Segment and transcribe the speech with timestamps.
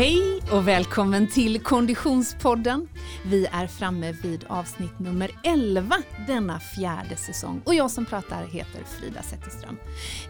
[0.00, 2.88] Hej och välkommen till Konditionspodden.
[3.26, 5.96] Vi är framme vid avsnitt nummer 11
[6.26, 9.76] denna fjärde säsong och jag som pratar heter Frida Zetterström.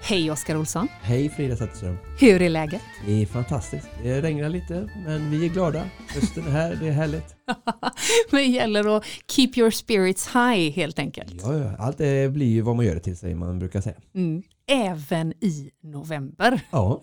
[0.03, 0.89] Hej Oskar Olsson!
[1.03, 1.97] Hej Frida Zetterström!
[2.19, 2.83] Hur är läget?
[3.07, 3.89] Det är fantastiskt.
[4.03, 5.85] Det regnar lite men vi är glada.
[6.09, 7.37] Hösten är här, det är härligt.
[8.31, 11.35] Men det gäller att keep your spirits high helt enkelt.
[11.43, 11.77] Ja, ja.
[11.79, 13.97] allt det blir ju vad man gör det till sig man brukar säga.
[14.15, 14.43] Mm.
[14.71, 16.61] Även i november.
[16.71, 17.01] Ja.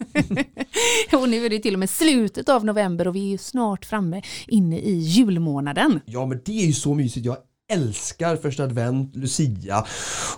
[1.14, 3.86] och nu är det till och med slutet av november och vi är ju snart
[3.86, 6.00] framme inne i julmånaden.
[6.06, 7.26] ja, men det är ju så mysigt.
[7.26, 7.38] Jag
[7.70, 9.86] älskar första advent, Lucia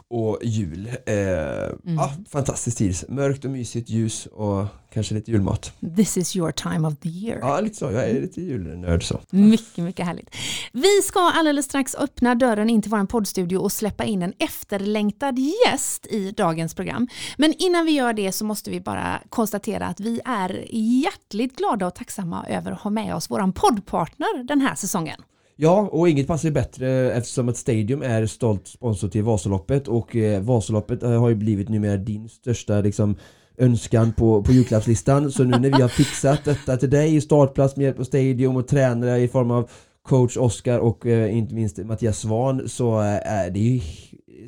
[0.07, 0.91] och jul.
[1.05, 2.95] Eh, ja, fantastisk tid.
[3.09, 5.73] Mörkt och mysigt, ljus och kanske lite julmat.
[5.95, 7.39] This is your time of the year.
[7.41, 7.91] Ja, lite så.
[7.91, 9.19] Jag är lite julnörd så.
[9.29, 10.35] Mycket, mycket härligt.
[10.73, 15.39] Vi ska alldeles strax öppna dörren in till vår poddstudio och släppa in en efterlängtad
[15.39, 17.07] gäst i dagens program.
[17.37, 21.87] Men innan vi gör det så måste vi bara konstatera att vi är hjärtligt glada
[21.87, 25.21] och tacksamma över att ha med oss vår poddpartner den här säsongen.
[25.61, 30.15] Ja, och inget passar ju bättre eftersom att Stadium är stolt sponsor till Vasaloppet och
[30.15, 33.15] eh, Vasaloppet eh, har ju blivit numera din största liksom
[33.57, 35.31] önskan på, på julklappslistan.
[35.31, 38.55] Så nu när vi har fixat detta till dig i startplats med hjälp av Stadium
[38.55, 39.69] och tränare i form av
[40.03, 43.81] coach Oskar och eh, inte minst Mattias Svan så eh, är det ju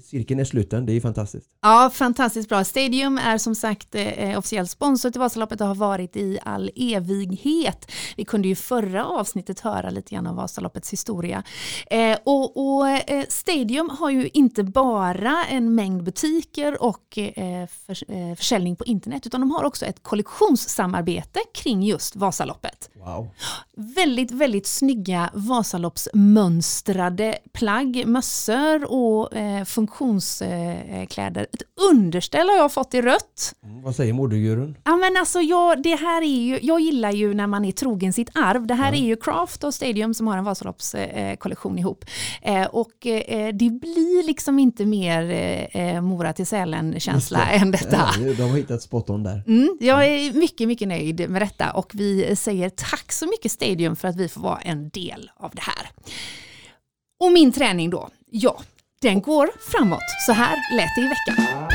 [0.04, 1.50] cirkeln är sluten, det är ju fantastiskt.
[1.62, 2.64] Ja, fantastiskt bra.
[2.64, 7.92] Stadium är som sagt eh, officiell sponsor till Vasaloppet och har varit i all evighet.
[8.18, 11.44] Vi kunde ju förra avsnittet höra lite grann om Vasaloppets historia.
[11.92, 18.12] Eh, och, och eh, Stadium har ju inte bara en mängd butiker och eh, för,
[18.12, 22.90] eh, försäljning på internet utan de har också ett kollektionssamarbete kring just Vasaloppet.
[23.06, 23.28] Wow.
[23.96, 31.44] Väldigt, väldigt snygga Vasaloppsmönstrade plagg, mössor och eh, funktionskläder.
[31.54, 33.54] Ett underställ har jag fått i rött.
[33.64, 34.78] Mm, vad säger modegurun?
[34.84, 38.14] Ja, men alltså jag, det här är ju, jag gillar ju när man är trogen
[38.14, 38.68] sitt arv.
[38.68, 38.98] Det här Ja.
[39.00, 42.06] är ju Craft och Stadium som har en Vasaloppskollektion ihop.
[42.42, 45.32] Eh, och eh, det blir liksom inte mer
[45.72, 48.10] eh, Mora till Sälen-känsla än detta.
[48.20, 49.44] Ja, de har hittat spot on där.
[49.48, 53.96] Mm, jag är mycket, mycket nöjd med detta och vi säger tack så mycket Stadium
[53.96, 55.90] för att vi får vara en del av det här.
[57.20, 58.62] Och min träning då, ja,
[59.02, 60.00] den går framåt.
[60.26, 61.68] Så här lät det i veckan.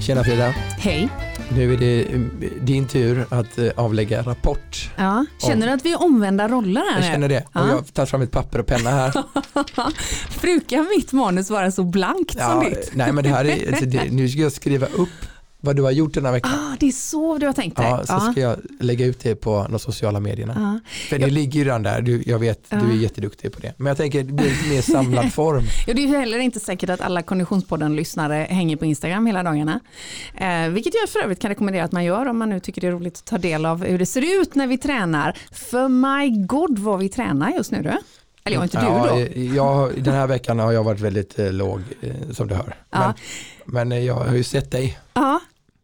[0.00, 0.54] Tjena Frida!
[0.78, 1.29] Hej.
[1.54, 2.20] Nu är det eh,
[2.60, 4.90] din tur att eh, avlägga rapport.
[4.96, 7.44] Ja, känner du att vi är omvända roller här Jag känner det.
[7.52, 7.62] Ja.
[7.62, 9.12] Och jag tagit fram ett papper och penna här.
[10.40, 12.90] Brukar mitt manus vara så blankt som Ja, ditt?
[12.94, 15.08] nej men det här är, alltså det, nu ska jag skriva upp
[15.60, 16.52] vad du har gjort den här veckan.
[16.52, 17.86] Ah, det är så du har tänkt dig?
[17.86, 20.80] Ja, så ska jag lägga ut det på de sociala medierna.
[20.84, 20.90] Ja.
[21.08, 22.76] För det ligger ju redan där, du, jag vet, Ja.
[22.76, 23.72] du är jätteduktig på det.
[23.76, 25.62] Men jag tänker det blir lite mer samlad form.
[25.86, 29.80] Ja, det är heller inte säkert att alla Konditionspodden-lyssnare hänger på Instagram hela dagarna.
[30.36, 32.86] Eh, vilket jag för övrigt kan rekommendera att man gör om man nu tycker det
[32.86, 35.36] är roligt att ta del av hur det ser ut när vi tränar.
[35.52, 37.90] För my god vad vi tränar just nu du.
[38.44, 39.16] Eller ja, inte du ja, då.
[39.18, 42.64] eh, Jag, den här veckan har jag varit väldigt eh, låg eh, som du hör.
[42.90, 43.14] Men, Ja.
[43.72, 44.98] Men eh, jag har ju sett dig.
[45.14, 45.40] Ja.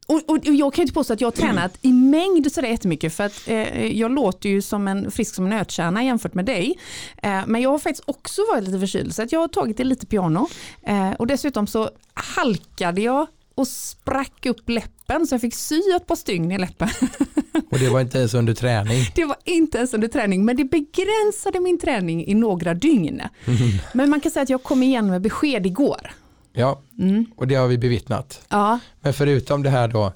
[0.07, 3.15] Och, och, och jag kan inte påstå att jag har tränat i mängd sådär jättemycket
[3.15, 6.79] för att eh, jag låter ju som en frisk som en nötkärna jämfört med dig.
[7.23, 9.85] Eh, men jag har faktiskt också varit lite förkyld så att jag har tagit det
[9.85, 10.49] lite piano.
[10.83, 16.07] Eh, och dessutom så halkade jag och sprack upp läppen så jag fick sy ett
[16.07, 16.89] par stygn i läppen.
[17.71, 19.05] Och det var inte ens under träning.
[19.15, 23.23] Det var inte ens under träning men det begränsade min träning i några dygn.
[23.95, 26.11] Men man kan säga att jag kom igen med besked igår.
[26.59, 27.27] Ja, Mm.
[27.37, 28.45] och det har vi bevittnat.
[28.49, 30.13] Ja, Men förutom det här då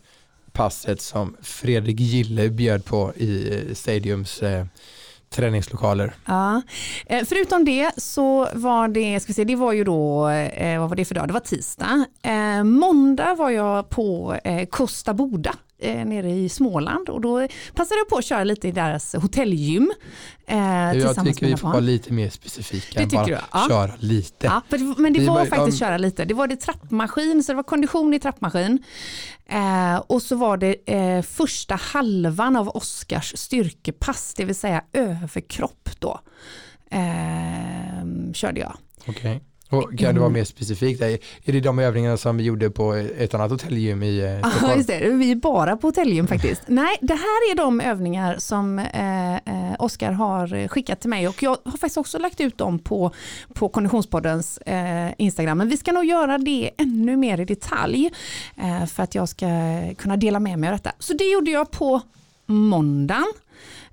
[0.53, 4.65] passet som Fredrik Gille bjöd på i eh, Stadiums eh,
[5.31, 6.15] träningslokaler.
[6.27, 6.63] Ja.
[7.07, 10.89] Eh, Förutom det så var det, ska vi se, det var ju då, eh, vad
[10.89, 11.29] var det för dag?
[11.29, 12.05] Det var tisdag.
[12.23, 14.37] Eh, måndag var jag på
[14.71, 18.73] Costa Boda eh, nere i Småland och då passade jag på att köra lite i
[18.73, 19.93] deras hotellgym.
[20.47, 20.59] Eh,
[20.99, 23.67] Jag tycker vi får vara lite mer specifika Det än bara du, ja.
[23.69, 24.47] köra lite.
[24.47, 26.25] Ja, för men det Vi var var- faktiskt köra lite.
[26.25, 28.79] Det var det trappmaskin, så det var kondition i trappmaskin.
[29.47, 35.89] Eh, och så var det eh, första halvan av Oscars styrkepass, det vill säga överkropp
[35.99, 36.21] då.
[36.91, 38.77] Eh, körde jag.
[39.09, 39.43] Okej.
[39.71, 40.99] Och kan du vara mer specifik?
[40.99, 41.19] Där?
[41.45, 44.77] Är det de övningarna som vi gjorde på ett annat hotellgym i eh, Ja, Stockholm?
[44.77, 45.11] just det.
[45.11, 46.63] Vi är bara på hotellgym faktiskt.
[46.67, 51.43] Nej, det här är de övningar som eh, eh, Oskar har skickat till mig och
[51.43, 53.11] jag har faktiskt också lagt ut dem på,
[53.55, 55.59] på Konditionspoddens eh, Instagram.
[55.59, 58.11] Men vi ska nog göra det ännu mer i detalj
[58.57, 59.47] eh, för att jag ska
[59.99, 60.93] kunna dela med mig av detta.
[60.99, 62.01] Så det gjorde jag på
[62.47, 63.27] måndagen.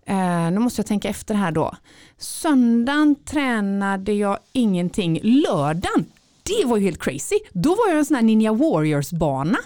[0.08, 1.76] Eh, nu måste jag tänka efter här då.
[2.18, 5.20] Söndagen tränade jag ingenting.
[5.24, 6.06] Lördagen
[6.48, 7.40] det var ju helt crazy.
[7.54, 9.58] Då var jag en sån här Ninja Warriors-bana.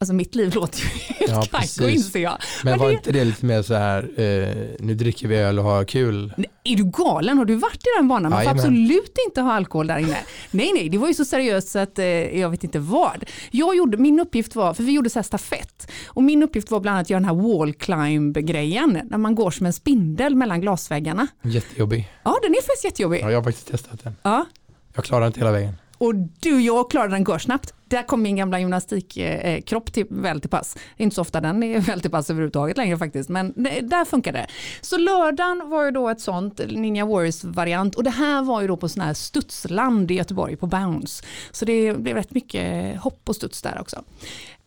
[0.00, 2.38] Alltså mitt liv låter ju helt Ja, kajko inser jag.
[2.64, 5.58] Men Men var det- inte det lite mer så här, eh, nu dricker vi öl
[5.58, 6.32] och har kul?
[6.36, 7.38] Nej, Är du galen?
[7.38, 8.30] Har du varit i den banan?
[8.30, 10.16] Man får absolut inte ha alkohol där inne.
[10.50, 12.06] Nej, nej, det var ju så seriöst så att eh,
[12.40, 13.24] jag vet inte vad.
[13.50, 16.80] Jag gjorde, min uppgift var, för vi gjorde så här stafett, och min uppgift var
[16.80, 20.60] bland annat att göra den här wall climb-grejen, när man går som en spindel mellan
[20.60, 21.26] glasväggarna.
[21.42, 22.08] Jättejobbig.
[22.24, 23.20] Ja, den är faktiskt jättejobbig.
[23.22, 24.16] Ja, jag har faktiskt testat den.
[24.22, 24.46] Ja.
[24.94, 25.74] Jag klarar inte hela vägen.
[25.98, 27.72] Och du, jag klarade den görsnabbt.
[27.88, 30.76] Där kom min gamla gymnastikkropp till, väl till pass.
[30.96, 34.32] Inte så ofta den är väl till pass överhuvudtaget längre faktiskt, men det, där funkar
[34.32, 34.46] det.
[34.80, 38.76] Så lördagen var ju då ett sånt Ninja Warriors-variant och det här var ju då
[38.76, 41.24] på sån här studsland i Göteborg på Bounce.
[41.50, 44.02] Så det blev rätt mycket hopp och studs där också.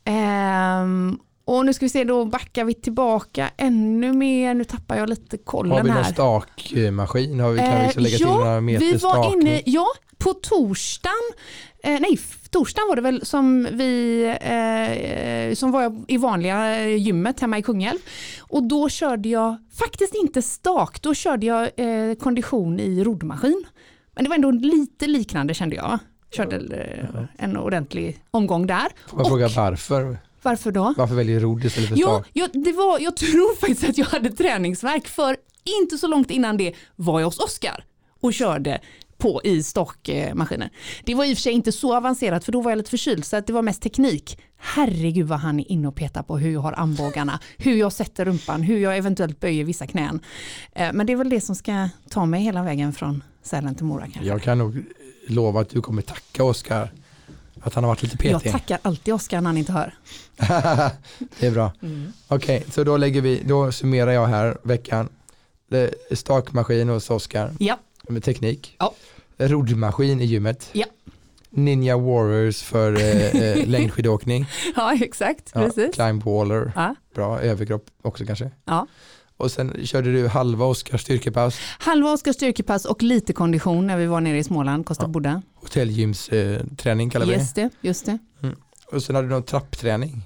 [0.03, 4.53] Ehm, och nu ska vi se, då backar vi tillbaka ännu mer.
[4.53, 5.95] Nu tappar jag lite kollen Har vi här.
[6.03, 7.39] någon stakmaskin?
[7.39, 9.41] Har vi, kan vi liksom lägga till Eh, några meter vi var stakning?
[9.47, 9.85] inne, ja,
[10.19, 11.13] på torsdagen,
[11.83, 12.19] eh, nej,
[12.49, 17.99] torsdagen var det väl som vi, eh, som var i vanliga gymmet hemma i Kungälv.
[18.39, 23.63] Och då körde jag faktiskt inte stak, då körde jag eh, kondition i roddmaskin.
[24.15, 25.99] Men det var ändå lite liknande kände jag.
[26.31, 28.87] Körde eh, en ordentlig omgång där.
[29.07, 30.17] Får Och- fråga varför?
[30.41, 30.93] Varför då?
[30.97, 32.29] Varför väljer du rodd istället för Ja, stak?
[32.33, 35.37] jag, det var, jag tror faktiskt att jag hade träningsverk för
[35.81, 37.83] inte så långt innan det var jag hos Oskar
[38.21, 38.81] och körde
[39.19, 40.69] på i stockmaskinen.
[41.03, 43.25] Det var i och för sig inte så avancerat för då var jag lite förkyld
[43.25, 44.39] så att det var mest teknik.
[44.57, 48.25] Herregud vad han är inne och petar på hur jag har armbågarna, hur jag sätter
[48.25, 50.19] rumpan, hur jag eventuellt böjer vissa knän.
[50.73, 53.85] Eh, Men det är väl det som ska ta mig hela vägen från Sälen till
[53.85, 54.23] Mora kanske.
[54.25, 54.83] Jag kan nog
[55.27, 56.91] lova att du kommer tacka Oskar
[57.61, 58.51] att han har varit lite Jag petig.
[58.51, 59.93] tackar alltid Oskar när han inte hör.
[61.39, 61.71] det är bra.
[61.81, 62.11] Mm.
[62.27, 65.09] Okej, så då lägger vi, då summerar jag här veckan.
[66.11, 67.77] Stakmaskin hos Oskar Ja,
[68.09, 68.75] med teknik.
[68.79, 68.93] Ja.
[69.37, 70.69] Roddmaskin i gymmet.
[70.73, 70.85] Ja.
[71.49, 74.45] Ninja Warriors för eh, eh, längdskidåkning.
[74.75, 75.51] ja exakt.
[75.55, 75.95] Ja, Precis.
[75.95, 76.95] climb waller, Ja.
[77.15, 78.51] bra överkropp också kanske.
[78.65, 78.87] Ja.
[79.37, 84.05] Och sen körde du halva Oskars styrkepass, Halva Oskars styrkepass och lite kondition när vi
[84.05, 85.07] var nere i Småland, Kosta Ja.
[85.07, 85.41] Boda.
[85.55, 87.33] hotellgymsträning eh, kallar vi.
[87.33, 88.17] Just det, just det.
[88.91, 90.21] Och sen hade du någon trappträning.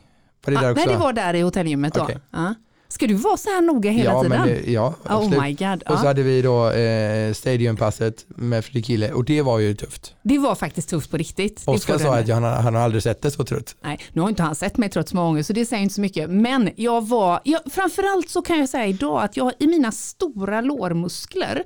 [0.46, 0.86] Var det Ah, där också?
[0.86, 2.10] nej, det var där i hotellgymmet då.
[2.32, 2.56] Ja.
[2.94, 4.48] Ska du vara så här noga hela ja, tiden?
[4.48, 5.38] Det, ja, absolut.
[5.40, 5.84] oh my god.
[5.84, 6.07] Och så Ja.
[6.07, 10.16] hade vi då eh, stadiumpasset med Fredrik Kille och det var ju tufft.
[10.24, 11.63] Det var faktiskt tufft på riktigt.
[11.66, 13.75] Oskar sa att han, har- han har aldrig sett det så trött.
[13.84, 16.01] Nej, nu har inte han sett mig trots många gånger så det säger inte så
[16.01, 16.30] mycket.
[16.30, 20.62] Men jag var, jag, framförallt så kan jag säga idag att jag i mina stora
[20.62, 21.63] lårmuskler,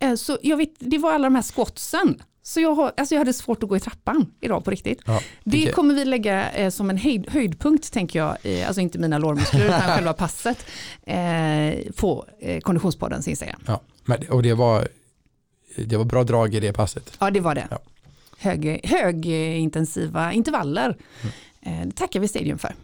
[0.00, 2.22] eh, så jag vet, det var alla de här squatsen.
[2.46, 5.00] Så jag, har, alltså jag hade svårt att gå i trappan idag på riktigt.
[5.06, 5.72] Ja, Det okej.
[5.72, 9.64] kommer vi lägga eh, som en höjd, höjdpunkt tänker jag, eh, alltså inte mina lårmuskler
[9.64, 10.66] utan själva passet,
[11.02, 13.60] eh, på eh, Konditionspoddens Instagram.
[13.66, 14.88] Ja, men, och det var,
[15.76, 17.16] det var bra drag i det passet.
[17.20, 17.66] Ja det var det.
[17.70, 17.78] Ja.
[18.38, 20.96] Hög, högintensiva intervaller.
[21.62, 21.80] Mm.
[21.80, 22.74] Eh, det tackar vi Stadium för.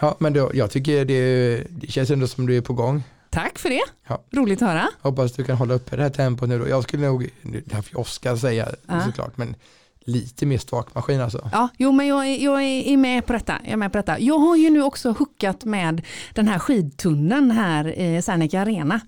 [0.00, 3.02] Ja, men då, jag tycker det, det känns ändå som du är på gång.
[3.32, 3.82] Tack för det.
[4.08, 4.24] Ja.
[4.32, 4.88] Roligt att höra.
[5.00, 6.68] Hoppas du kan hålla uppe det här tempot nu då.
[6.68, 9.04] Jag skulle nog, det här får ju Oskar säga Ja.
[9.06, 9.54] såklart, men
[10.00, 11.48] lite mer stakmaskin alltså.
[11.52, 13.58] Ja, jo men jag, är- jag är med på detta.
[13.64, 14.20] Jag är med på detta.
[14.20, 16.02] Jag har ju nu också hookat med
[16.34, 19.00] den här skidtunneln här i Serneke Arena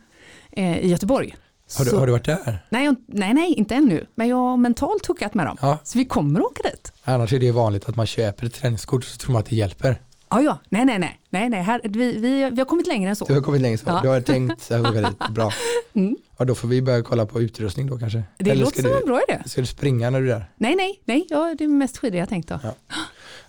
[0.53, 1.37] eh, i Göteborg.
[1.79, 2.67] Har du, Så- har du varit där?
[2.71, 4.07] nej, jag- nej, nej, inte ännu.
[4.15, 5.57] Men jag har mentalt hookat med dem.
[5.61, 6.93] Ja, Så vi kommer att åka dit.
[7.05, 9.97] annars är det vanligt att man köper ett träningskort så tror man att det hjälper.
[10.31, 11.63] Ja, ja, nej, nej, nej, nej, nej.
[11.63, 13.25] Här, vi, vi, vi har kommit längre än så.
[13.25, 13.85] Du har kommit längre så.
[13.87, 14.01] Ja.
[14.03, 15.19] Du har tänkt så här dit.
[15.31, 15.53] Bra.
[15.95, 16.17] Mm.
[16.39, 18.23] Ja, då får vi börja kolla på utrustning då kanske.
[18.39, 19.43] Det Eller låter som en bra idé.
[19.47, 20.51] ska du springa när du är där?
[20.57, 22.59] Nej, nej, nej, ja, det är mest skidor jag tänkt då.
[22.63, 22.75] Ja.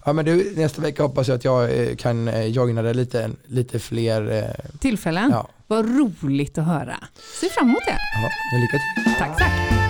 [0.06, 3.32] Ja men du, nästa vecka hoppas jag att jag eh, kan eh, joina dig lite,
[3.46, 4.32] lite fler.
[4.32, 5.30] Eh, Tillfällen.
[5.32, 5.48] ja.
[5.68, 6.96] Vad roligt att höra.
[7.42, 7.98] Ser fram emot det.
[8.52, 9.14] ja, lycka till.
[9.20, 9.85] Tack, tack.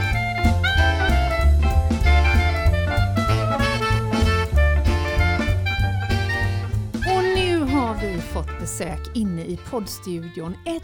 [8.66, 10.56] Besök inne i poddstudion.
[10.66, 10.84] Ett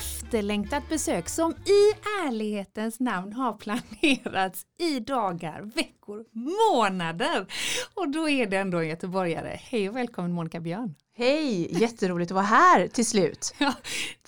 [0.00, 7.46] efterlängtat besök som i ärlighetens namn har planerats i dagar, veckor, månader.
[7.94, 9.58] Och då är det ändå en göteborgare.
[9.62, 10.94] Hej och välkommen Monica Björn.
[11.16, 13.54] Hej, jätteroligt att vara här till slut.
[13.58, 13.72] Ja,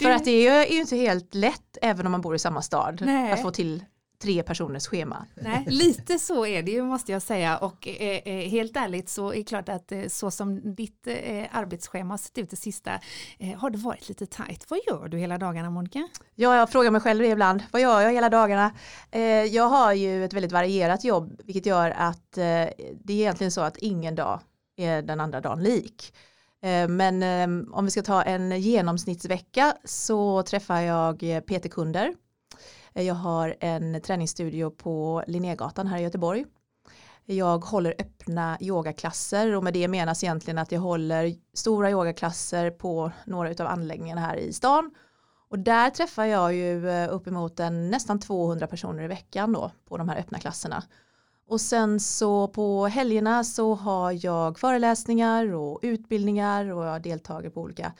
[0.01, 3.03] För att det är ju inte helt lätt, även om man bor i samma stad,
[3.07, 3.33] Nej.
[3.33, 3.85] att få till
[4.19, 5.27] tre personers schema.
[5.35, 9.33] Nej, lite så är det ju måste jag säga och eh, eh, helt ärligt så
[9.33, 13.01] är det klart att eh, så som ditt eh, arbetsschema sett ut det sista
[13.39, 14.65] eh, har det varit lite tajt.
[14.69, 16.09] Vad gör du hela dagarna Monica?
[16.35, 17.63] Ja, jag frågar mig själv ibland.
[17.71, 18.73] Vad gör jag hela dagarna?
[19.11, 22.73] Eh, jag har ju ett väldigt varierat jobb, vilket gör att det
[23.09, 24.41] är egentligen så att ingen dag
[24.77, 26.15] är den andra dagen lik.
[26.89, 27.23] Men
[27.73, 32.15] om vi ska ta en genomsnittsvecka så träffar jag PT-kunder.
[32.97, 36.45] Eh, jag har en träningsstudio på Linnégatan här i Göteborg.
[37.25, 43.11] Jag håller öppna yogaklasser och med det menas egentligen att jag håller stora yogaklasser på
[43.25, 44.91] några av anläggningarna här i stan.
[45.49, 49.97] Och där träffar jag ju eh, uppemot en, nästan 200 personer i veckan då på
[49.97, 50.83] de här öppna klasserna.
[51.49, 57.61] Och sen så på helgerna så har jag föreläsningar och utbildningar och jag deltar på
[57.61, 57.93] olika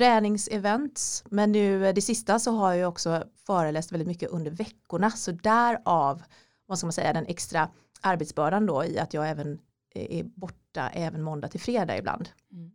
[0.00, 1.24] träningsevents.
[1.30, 5.32] Men nu eh, det sista så har jag också föreläst väldigt mycket under veckorna så
[5.32, 6.22] därav
[6.66, 7.68] vad ska man säga den extra
[8.00, 9.58] arbetsbördan då i att jag även
[9.94, 12.28] eh, är borta även måndag till fredag ibland.
[12.52, 12.70] Mm.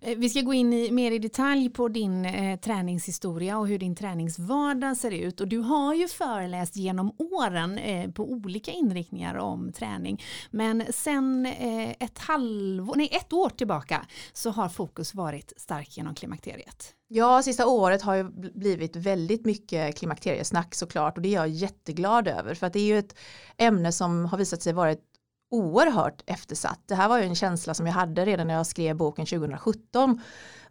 [0.00, 3.78] Eh, vi ska gå in i, mer i detalj på din eh, träningshistoria och hur
[3.78, 5.40] din träningsvardag ser ut.
[5.40, 10.22] Och du har ju föreläst genom åren eh, på olika inriktningar om träning.
[10.50, 16.14] Men sen eh, ett, halvår, nej, ett år tillbaka så har fokus varit starkt genom
[16.14, 16.94] klimakteriet.
[17.10, 22.28] Ja, sista året har ju blivit väldigt mycket klimakteriesnack såklart och det är jag jätteglad
[22.28, 23.14] över för att det är ju ett
[23.56, 25.07] ämne som har visat sig vara ett
[25.50, 26.80] oerhört eftersatt.
[26.86, 30.20] Det här var ju en känsla som jag hade redan när jag skrev boken 2017.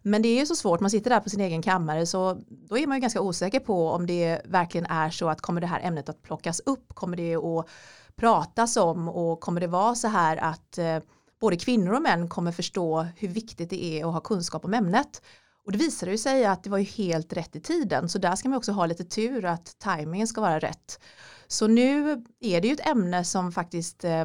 [0.02, 2.78] Men det är ju så svårt, man sitter där på sin egen kammare så då
[2.78, 5.80] är man ju ganska osäker på om det verkligen är så att kommer det här
[5.80, 7.66] ämnet att plockas upp, kommer det att
[8.16, 10.98] pratas om och kommer det vara så här att eh,
[11.40, 15.22] både kvinnor och män kommer förstå hur viktigt det är att ha kunskap om ämnet.
[15.64, 18.36] Och det visade ju sig att det var ju helt rätt i tiden så där
[18.36, 21.00] ska man också ha lite tur att tajmingen ska vara rätt.
[21.46, 24.24] Så nu är det ju ett ämne som faktiskt eh,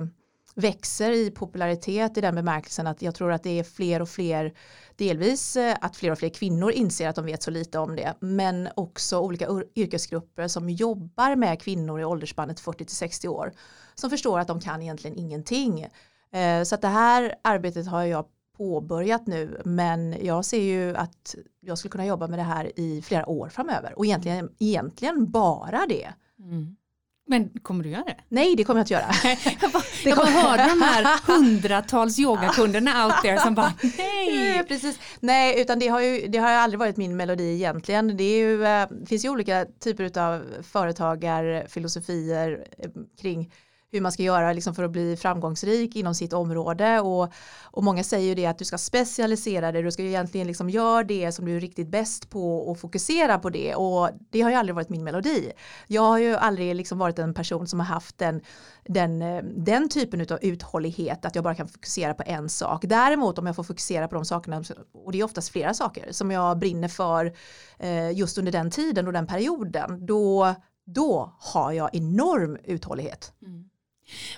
[0.56, 4.54] växer i popularitet i den bemärkelsen att jag tror att det är fler och fler
[4.96, 8.14] delvis eh, att fler och fler kvinnor inser att de vet så lite om det
[8.20, 13.54] men också olika yrkesgrupper som jobbar med kvinnor i åldersspannet 40 till 60 år
[13.96, 15.88] som förstår att de kan egentligen ingenting.
[16.32, 18.26] Eh, så att det här arbetet har jag
[18.58, 23.02] påbörjat nu men jag ser ju att jag skulle kunna jobba med det här i
[23.02, 26.14] flera år framöver och egentligen, egentligen bara det.
[26.40, 26.76] Mm.
[27.26, 28.16] Men kommer du göra det?
[28.30, 29.12] Nej, det kommer jag inte göra.
[29.62, 34.64] jag bara, jag bara hörde de här hundratals yogakunderna out there som bara nej.
[34.68, 35.00] Precis.
[35.20, 38.18] Nej, utan det har ju det har aldrig varit min melodi egentligen.
[38.18, 42.90] Det är ju, äh, finns ju olika typer av företagarfilosofier äh,
[43.22, 43.52] kring
[43.94, 47.34] hur man ska göra liksom för att bli framgångsrik inom sitt område och,
[47.64, 50.70] och många säger ju det att du ska specialisera dig, du ska ju egentligen liksom
[50.70, 54.50] göra det som du är riktigt bäst på och fokusera på det och det har
[54.50, 55.52] ju aldrig varit min melodi.
[55.88, 58.42] Jag har ju aldrig liksom varit en person som har haft den,
[58.86, 62.82] den, eh, den typen av uthållighet att jag bara kan fokusera på en sak.
[62.86, 66.32] Däremot om jag får fokusera på de sakerna, och det är oftast flera saker som
[66.32, 67.34] jag brinner för
[67.80, 73.34] eh, just under den tiden och den perioden, då då har jag enorm uthållighet.
[73.42, 73.70] Mm.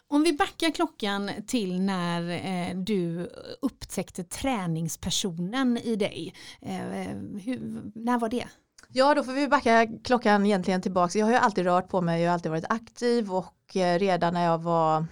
[0.08, 3.30] Om vi backar klockan till när eh, du
[3.62, 6.34] upptäckte träningspersonen i dig.
[6.62, 6.80] Eh,
[7.44, 8.48] hur, när var det?
[8.90, 11.20] Ja, då får vi backa klockan egentligen tillbaka.
[11.20, 14.34] Jag har ju alltid rört på mig, jag har alltid varit aktiv och eh, redan
[14.34, 15.06] när jag var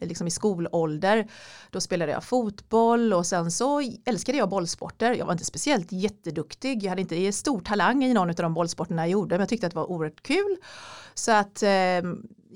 [0.00, 1.28] liksom i skolålder
[1.70, 5.12] då spelade jag fotboll och sen så älskade jag bollsporter.
[5.12, 9.02] Jag var inte speciellt jätteduktig, jag hade inte stor talang i någon av de bollsporterna
[9.02, 10.56] jag gjorde men jag tyckte att det var oerhört kul.
[11.14, 12.02] Så att eh,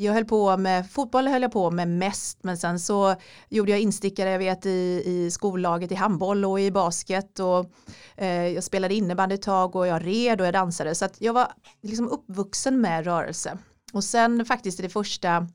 [0.00, 3.14] jag höll på med fotboll höll jag på med mest men sen så
[3.48, 7.72] gjorde jag instickare jag vet i, i skollaget i handboll och i basket och
[8.16, 11.32] eh, jag spelade innebandy ett tag och jag red och jag dansade så att jag
[11.32, 13.58] var liksom uppvuxen med rörelse
[13.92, 15.46] och sen faktiskt i det första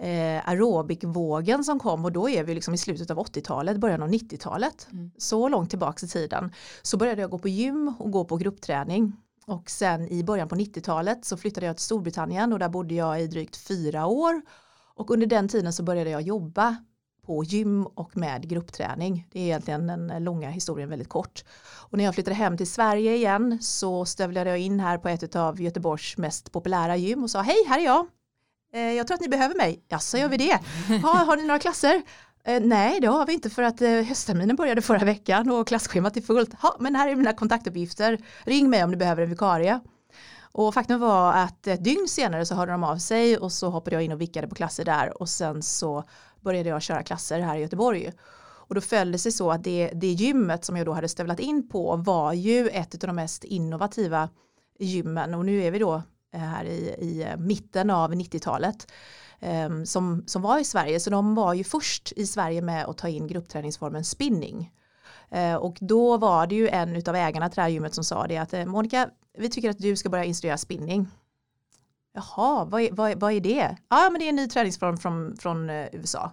[0.00, 4.08] eh, aerobikvågen som kom och då är vi liksom i slutet av 80-talet, början av
[4.08, 4.88] 90-talet.
[4.92, 5.10] Mm.
[5.18, 6.52] Så långt tillbaka i tiden.
[6.82, 9.12] Så började jag gå på gym och gå på gruppträning.
[9.46, 13.22] Och sen i början på 90-talet så flyttade jag till Storbritannien och där bodde jag
[13.22, 14.42] i drygt fyra år.
[14.94, 16.76] Och under den tiden så började jag jobba
[17.26, 19.28] på gym och med gruppträning.
[19.32, 21.44] Det är egentligen den långa historien väldigt kort.
[21.90, 25.36] Och när jag flyttade hem till Sverige igen så stövlade jag in här på ett
[25.36, 28.06] av Göteborgs mest populära gym och sa hej, här är jag.
[28.72, 29.84] Eh, jag tror att ni behöver mig.
[29.88, 30.58] Ja, så gör vi det.
[31.02, 32.02] Ha, har ni några klasser?
[32.44, 36.16] Eh, nej, det har vi inte för att eh, höstterminen började förra veckan och klasschemat
[36.16, 36.54] är fullt.
[36.54, 38.18] Ha, men här är mina kontaktuppgifter.
[38.44, 39.80] Ring mig om du behöver en vikarie.
[40.52, 43.96] Och faktum var att ett dygn senare så hörde de av sig och så hoppade
[43.96, 46.04] jag in och vickade på klasser där och sen så
[46.40, 48.12] började jag köra klasser här i Göteborg.
[48.70, 51.40] Och då följde det sig så att det, det gymmet som jag då hade stövlat
[51.40, 54.28] in på var ju ett av de mest innovativa
[54.78, 58.92] gymmen och nu är vi då Eh, här i, i eh, mitten av 90-talet
[59.40, 61.00] ehm, som, som var i Sverige.
[61.00, 64.72] Så de var ju först i Sverige med att ta in gruppträningsformen spinning.
[65.30, 68.26] Eh, och då var det ju en av ägarna till det här gymmet som sa
[68.26, 71.08] det att Monica, vi tycker att du ska börja instruera spinning.
[72.12, 73.76] Jaha, vad är, vad, vad är det?
[73.88, 76.32] Ja, men det är en ny träningsform från, från USA.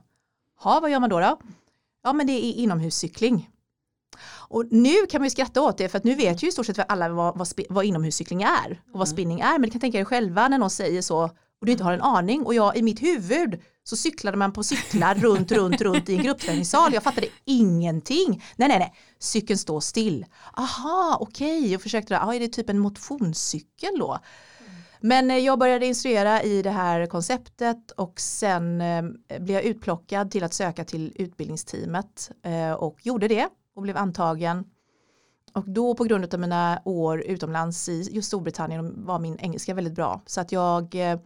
[0.64, 1.40] Ja, vad gör man då då?
[2.04, 3.50] Ja, men det är inomhuscykling.
[4.26, 6.66] Och nu kan man ju skratta åt det för att nu vet ju i stort
[6.66, 9.16] sett alla vad, vad, vad inomhuscykling är och vad mm.
[9.16, 9.52] spinning är.
[9.52, 12.02] Men du kan tänka er själva när någon säger så och du inte har en
[12.02, 16.16] aning och jag i mitt huvud så cyklade man på cyklar runt, runt, runt i
[16.16, 16.94] en gruppträningssal.
[16.94, 18.44] Jag fattade ingenting.
[18.56, 20.26] Nej, nej, nej, cykeln står still.
[20.54, 21.72] Aha, okej, okay.
[21.72, 24.20] jag försökte, ah, är det typ en motionscykel då?
[25.00, 29.04] Men eh, jag började instruera i det här konceptet och sen eh,
[29.40, 33.48] blev jag utplockad till att söka till utbildningsteamet eh, och gjorde det
[33.78, 34.66] och blev antagen.
[35.54, 39.96] Och då på grund av mina år utomlands i just Storbritannien var min engelska väldigt
[39.96, 40.22] bra.
[40.26, 41.20] Så att jag eh,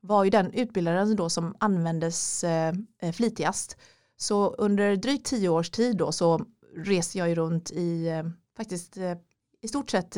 [0.00, 3.76] var ju den utbildaren då som användes eh, eh, flitigast.
[4.16, 6.40] Så under drygt tio års tid då så
[6.76, 8.22] reste jag ju runt i
[8.56, 8.96] faktiskt
[9.62, 10.16] i stort sett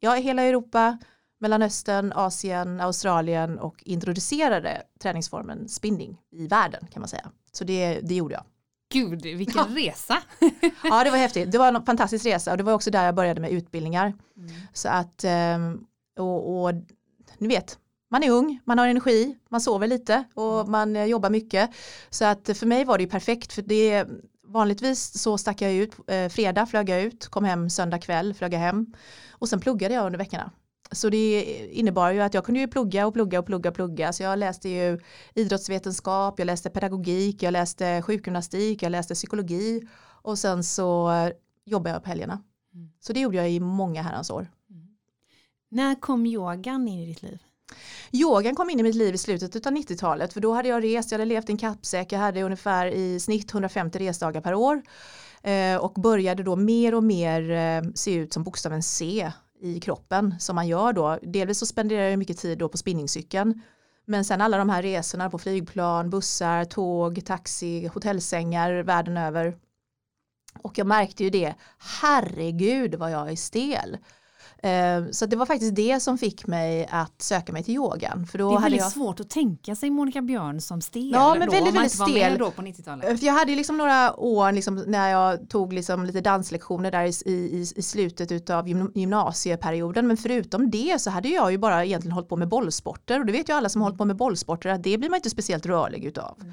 [0.00, 0.98] ja, hela Europa,
[1.38, 7.30] Mellanöstern, Asien, Australien och introducerade träningsformen spinning i världen kan man säga.
[7.52, 8.44] Så det, det gjorde jag.
[8.92, 9.82] Gud, vilken ja.
[9.82, 10.18] resa!
[10.84, 11.52] ja, det var häftigt.
[11.52, 14.06] Det var en fantastisk resa och det var också där jag började med utbildningar.
[14.06, 14.50] Mm.
[14.72, 15.84] Så att, ehm,
[16.18, 16.74] och, och
[17.38, 17.78] ni vet,
[18.10, 20.70] man är ung, man har energi, man sover lite och mm.
[20.72, 21.70] man eh, jobbar mycket.
[22.10, 24.06] Så att för mig var det ju perfekt för det
[24.46, 28.54] vanligtvis så stack jag ut, eh, fredag flög jag ut, kom hem söndag kväll, flög
[28.54, 28.94] jag hem
[29.30, 30.50] och sen pluggade jag under veckorna.
[30.92, 34.12] Så det innebar ju att jag kunde ju plugga och plugga och plugga och plugga.
[34.12, 35.00] Så jag läste ju
[35.34, 39.82] idrottsvetenskap, jag läste pedagogik, jag läste sjukgymnastik, jag läste psykologi
[40.22, 41.10] och sen så
[41.64, 42.42] jobbade jag på helgerna.
[42.74, 42.90] Mm.
[43.00, 44.50] Så det gjorde jag i många herrans år.
[44.70, 44.88] Mm.
[45.68, 47.38] När kom yogan in i ditt liv?
[48.12, 51.10] Yogan kom in i mitt liv i slutet av 90-talet för då hade jag rest,
[51.10, 54.82] jag hade levt i en kappsäck, jag hade ungefär i snitt 150 resdagar per år
[55.42, 60.34] eh, och började då mer och mer eh, se ut som bokstaven C i kroppen
[60.38, 61.18] som man gör då.
[61.22, 63.62] Delvis så spenderar jag mycket tid då på spinningcykeln.
[64.04, 69.56] Men sen alla de här resorna på flygplan, bussar, tåg, taxi, hotellsängar världen över.
[70.62, 73.98] Och jag märkte ju det, herregud vad jag är stel.
[74.62, 78.26] Eh, så det var faktiskt det som fick mig att söka mig till yogan.
[78.26, 78.92] För då det är väldigt jag...
[78.92, 81.10] svårt att tänka sig Monica Björn som stel.
[81.12, 82.38] Ja, men då, väldigt, väldigt stel.
[82.38, 83.18] Då på 90-talet.
[83.18, 87.30] För jag hade liksom några år liksom, när jag tog liksom lite danslektioner där i,
[87.30, 90.06] i, i slutet av gymnasieperioden.
[90.06, 93.20] Men förutom det så hade jag ju bara egentligen hållit på med bollsporter.
[93.20, 95.16] Och det vet ju alla som har hållit på med bollsporter att det blir man
[95.16, 96.36] inte speciellt rörlig utav.
[96.40, 96.52] Mm.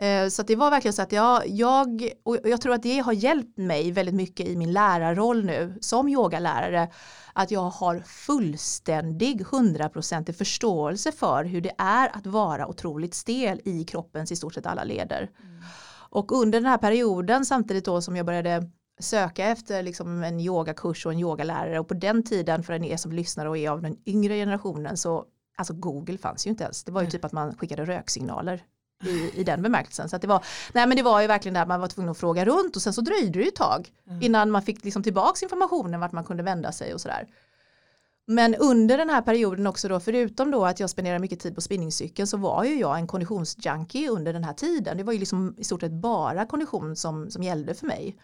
[0.00, 3.12] Eh, så det var verkligen så att jag, jag, och jag tror att det har
[3.12, 6.88] hjälpt mig väldigt mycket i min lärarroll nu som yogalärare
[7.32, 13.84] att jag har fullständig hundraprocentig förståelse för hur det är att vara otroligt stel i
[13.84, 15.30] kroppens i stort sett alla leder.
[15.42, 15.62] Mm.
[16.10, 21.06] Och under den här perioden samtidigt då som jag började söka efter liksom en yogakurs
[21.06, 23.96] och en yogalärare och på den tiden för er som lyssnar och är av den
[24.06, 25.24] yngre generationen så
[25.56, 26.84] alltså Google fanns ju inte ens.
[26.84, 28.62] Det var ju typ att man skickade röksignaler
[29.04, 30.08] i, i den bemärkelsen.
[30.08, 32.44] Så det, var, nej men det var ju verkligen där man var tvungen att fråga
[32.44, 34.22] runt och sen så dröjde det ju ett tag mm.
[34.22, 37.28] innan man fick liksom tillbaks informationen vart man kunde vända sig och sådär.
[38.30, 41.60] Men under den här perioden också då, förutom då att jag spenderade mycket tid på
[41.60, 44.96] spinningcykeln så var ju jag en konditionsjunkie under den här tiden.
[44.96, 48.16] Det var ju liksom i stort sett bara kondition som, som gällde för mig.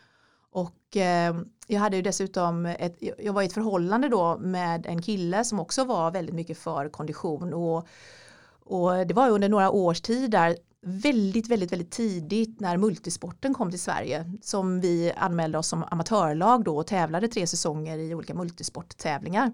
[0.50, 1.34] Och eh,
[1.66, 5.60] jag hade ju dessutom ett, jag var i ett förhållande då med en kille som
[5.60, 7.88] också var väldigt mycket för kondition och
[8.64, 13.70] och det var under några års tid där väldigt, väldigt, väldigt tidigt när multisporten kom
[13.70, 18.35] till Sverige som vi anmälde oss som amatörlag då och tävlade tre säsonger i olika
[18.35, 19.53] multisporttävlingar.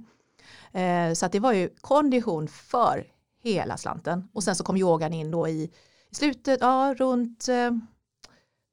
[0.73, 3.07] Eh, så att det var ju kondition för
[3.43, 5.71] hela slanten och sen så kom yogan in då i,
[6.11, 7.71] i slutet, ja runt eh,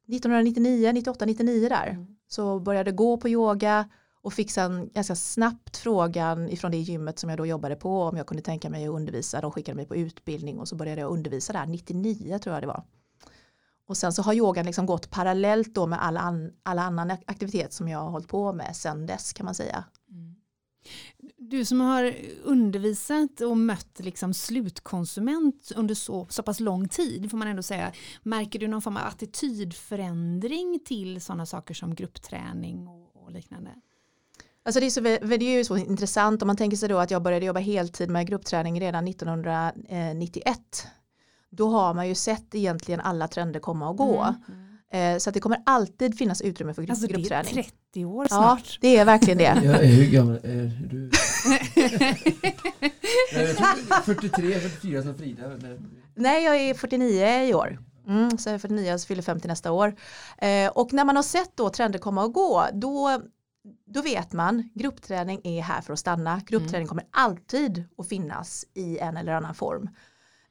[0.08, 1.88] 1999, 98, 99 där.
[1.88, 2.08] Mm.
[2.28, 3.90] Så började gå på yoga
[4.22, 8.18] och fick sen ganska snabbt frågan ifrån det gymmet som jag då jobbade på om
[8.18, 9.42] jag kunde tänka mig att undervisa.
[9.42, 12.68] De skickade mig på utbildning och så började jag undervisa där 99 tror jag det
[12.68, 12.84] var.
[13.88, 17.74] Och sen så har yogan liksom gått parallellt då med alla, an, alla annan aktivitet
[17.74, 19.84] som jag har hållit på med sen dess kan man säga.
[20.12, 20.36] Mm.
[21.38, 27.38] Du som har undervisat och mött liksom slutkonsument under så, så pass lång tid får
[27.38, 27.92] man ändå säga.
[28.24, 33.72] Märker du någon form av attitydförändring till sådana saker som gruppträning och, och liknande?
[34.68, 37.12] Alltså det, är så, det är ju så intressant om man tänker sig då att
[37.12, 40.88] jag började jobba heltid med gruppträning redan 1991.
[41.50, 44.36] Då har man ju sett egentligen alla trender komma och gå.
[44.92, 45.16] Mm.
[45.16, 47.56] Eh, så att det kommer alltid finnas utrymme för alltså gruppträning.
[47.56, 48.62] Det är 30 år snart.
[48.66, 49.62] Ja, det är verkligen det.
[49.64, 51.12] Ja, hur gammal är du?
[54.06, 55.44] 43, 44 som Frida.
[56.16, 57.80] Nej, jag är 49 i år.
[58.08, 59.96] Mm, så jag är 49 så fyller 50 nästa år.
[60.38, 63.22] Eh, och när man har sett då trender komma och gå, då
[63.86, 66.42] då vet man gruppträning är här för att stanna.
[66.48, 66.88] Gruppträning mm.
[66.88, 69.90] kommer alltid att finnas i en eller annan form.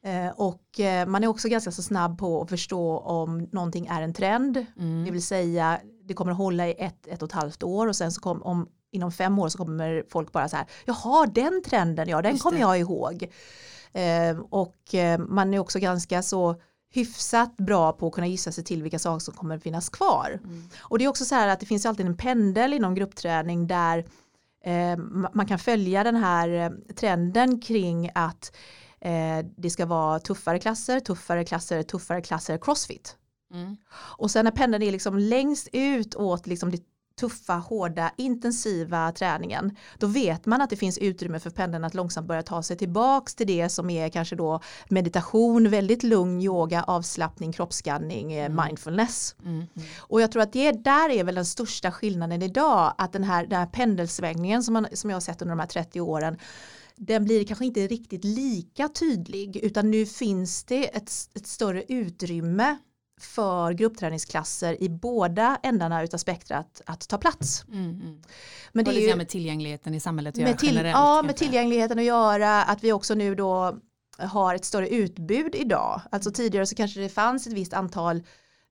[0.03, 4.01] Eh, och eh, man är också ganska så snabb på att förstå om någonting är
[4.01, 4.65] en trend.
[4.77, 5.05] Mm.
[5.05, 7.95] Det vill säga det kommer att hålla i ett, ett och ett halvt år och
[7.95, 11.63] sen så kom, om inom fem år så kommer folk bara så här, jaha den
[11.65, 13.31] trenden, ja den kommer jag ihåg.
[13.93, 18.63] Eh, och eh, man är också ganska så hyfsat bra på att kunna gissa sig
[18.63, 20.39] till vilka saker som kommer finnas kvar.
[20.43, 20.69] Mm.
[20.79, 23.97] Och det är också så här att det finns alltid en pendel inom gruppträning där
[24.63, 28.55] eh, ma- man kan följa den här eh, trenden kring att
[29.01, 33.17] eh, det ska vara tuffare klasser, tuffare klasser, tuffare klasser, crossfit.
[33.53, 33.77] Mm.
[33.93, 36.81] Och sen när pendeln är liksom längst ut åt liksom det
[37.19, 42.27] tuffa, hårda, intensiva träningen, då vet man att det finns utrymme för pendeln att långsamt
[42.27, 47.53] börja ta sig tillbaks till det som är kanske då meditation, väldigt lugn yoga, avslappning,
[47.53, 48.65] kroppsskanning, eh, Mm.
[48.65, 49.35] mindfulness.
[49.43, 49.53] Mm.
[49.55, 49.67] Mm.
[49.99, 53.45] Och jag tror att det där är väl den största skillnaden idag, att den här,
[53.45, 56.37] den här pendelsvängningen som, man, som jag har sett under de här 30 åren,
[56.95, 62.77] den blir kanske inte riktigt lika tydlig, utan nu finns det ett, ett större utrymme
[63.19, 67.65] för gruppträningsklasser i båda ändarna utav spektrat att ta plats.
[67.67, 67.89] Mm.
[67.89, 68.21] Mm.
[68.71, 70.95] Men det det är är ju med tillgängligheten i samhället att göra med, till, generellt.
[70.95, 71.45] ja, med kanske.
[71.45, 73.77] tillgängligheten att göra, att vi också nu då
[74.17, 76.01] har ett större utbud idag.
[76.11, 78.17] Alltså tidigare så kanske det fanns ett visst antal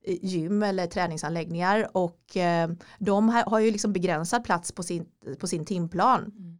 [0.04, 5.06] eh, gym eller träningsanläggningar och eh, de har har ju liksom begränsad plats på sin,
[5.40, 6.20] på sin timplan.
[6.20, 6.58] Mm.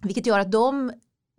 [0.00, 0.92] Vilket gör att de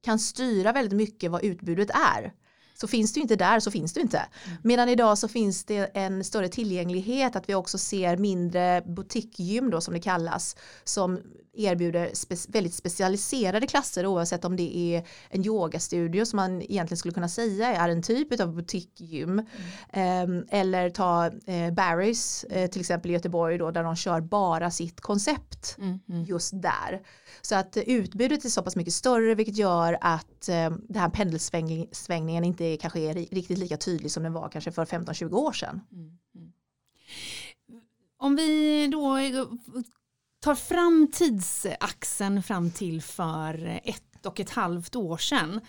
[0.04, 2.34] kan styra väldigt mycket vad utbudet är.
[2.82, 4.17] Så finns du inte där så finns du inte.
[4.17, 4.58] Mm.
[4.63, 9.82] Medan idag så finns det en större tillgänglighet att vi också ser mindre boutiquegym då
[9.82, 11.20] som det kallas som
[11.54, 17.14] erbjuder spe- väldigt specialiserade klasser oavsett om det är en yogastudio som man egentligen skulle
[17.14, 19.46] kunna säga är en typ av boutiquegym
[19.94, 21.32] Ehm, eller ta eh,
[21.72, 26.00] Barry's eh, till exempel i Göteborg då där de kör bara sitt koncept Mm.
[26.10, 26.24] Mm.
[26.24, 27.02] just där.
[27.42, 31.10] Så att eh, utbudet är så pass mycket större vilket gör att eh, den här
[31.10, 35.34] pendelsvängningen inte är, kanske är ri- riktigt lika tydlig som den var kanske för 15-20
[35.34, 35.82] år sedan.
[35.92, 36.52] Mm, mm.
[38.18, 39.18] Om vi då
[40.41, 45.62] tar fram tidsaxeln fram till för ett och ett halvt år sedan.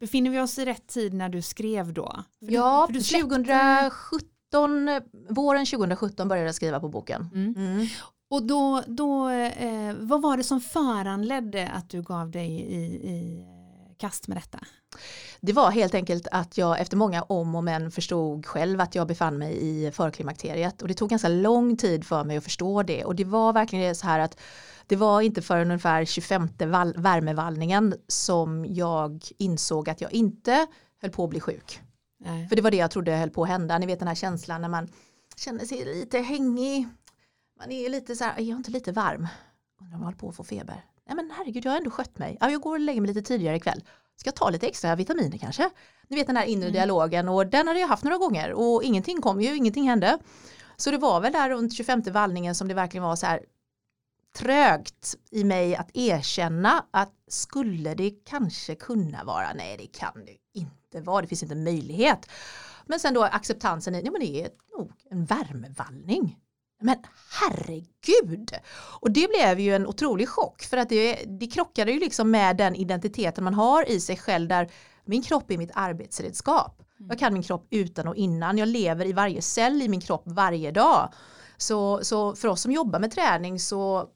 [0.00, 2.24] Befinner vi oss i rätt tid när du skrev då?
[2.38, 7.28] För du- Ja, för du släppte- 2017, eh, våren 2017 började jag skriva på boken.
[7.34, 7.54] Mm.
[7.56, 7.86] Mm.
[8.30, 13.44] Och då, då eh, vad var det som föranledde att du gav dig i, i
[13.98, 14.58] kast med detta?
[15.40, 19.06] Det var helt enkelt att jag efter många om och men förstod själv att jag
[19.06, 23.04] befann mig i förklimakteriet och det tog ganska lång tid för mig att förstå det
[23.04, 24.40] och det var verkligen så här att
[24.86, 30.66] det var inte förrän ungefär 25 val- värmevallningen som jag insåg att jag inte
[31.02, 31.80] höll på att bli sjuk.
[32.18, 32.48] Nej.
[32.48, 33.78] För det var det jag trodde höll på att hända.
[33.78, 34.88] Ni vet den här känslan när man
[35.36, 36.88] känner sig lite hängig.
[37.58, 39.28] Man är lite så här, är jag inte lite varm?
[39.80, 40.84] Undrar om jag håller på att få feber.
[41.06, 42.36] Nej men herregud, jag har ändå skött mig.
[42.40, 43.84] Ja, jag går och lägger mig lite tidigare ikväll.
[44.20, 45.70] Ska jag ta lite extra vitaminer kanske?
[46.08, 46.72] Ni vet den här inre Mm.
[46.72, 50.18] dialogen och den hade jag haft några gånger och ingenting kom ju, ingenting hände.
[50.76, 53.40] Så det var väl där runt 25 vallningen som det verkligen var så här
[54.36, 60.36] trögt i mig att erkänna att skulle det kanske kunna vara, nej det kan det
[60.60, 62.30] inte vara, det finns inte möjlighet.
[62.86, 66.38] Men sen då acceptansen i, ja men det är nog en värmevallning.
[66.80, 66.96] Men
[67.40, 68.52] herregud!
[69.00, 72.56] Och det blev ju en otrolig chock för att det, det krockade ju liksom med
[72.56, 74.70] den identiteten man har i sig själv där
[75.04, 76.82] min kropp är mitt arbetsredskap.
[77.08, 80.22] Jag kan min kropp utan och innan, jag lever i varje cell i min kropp
[80.26, 81.12] varje dag.
[81.56, 84.08] Så, så för oss som jobbar med träning så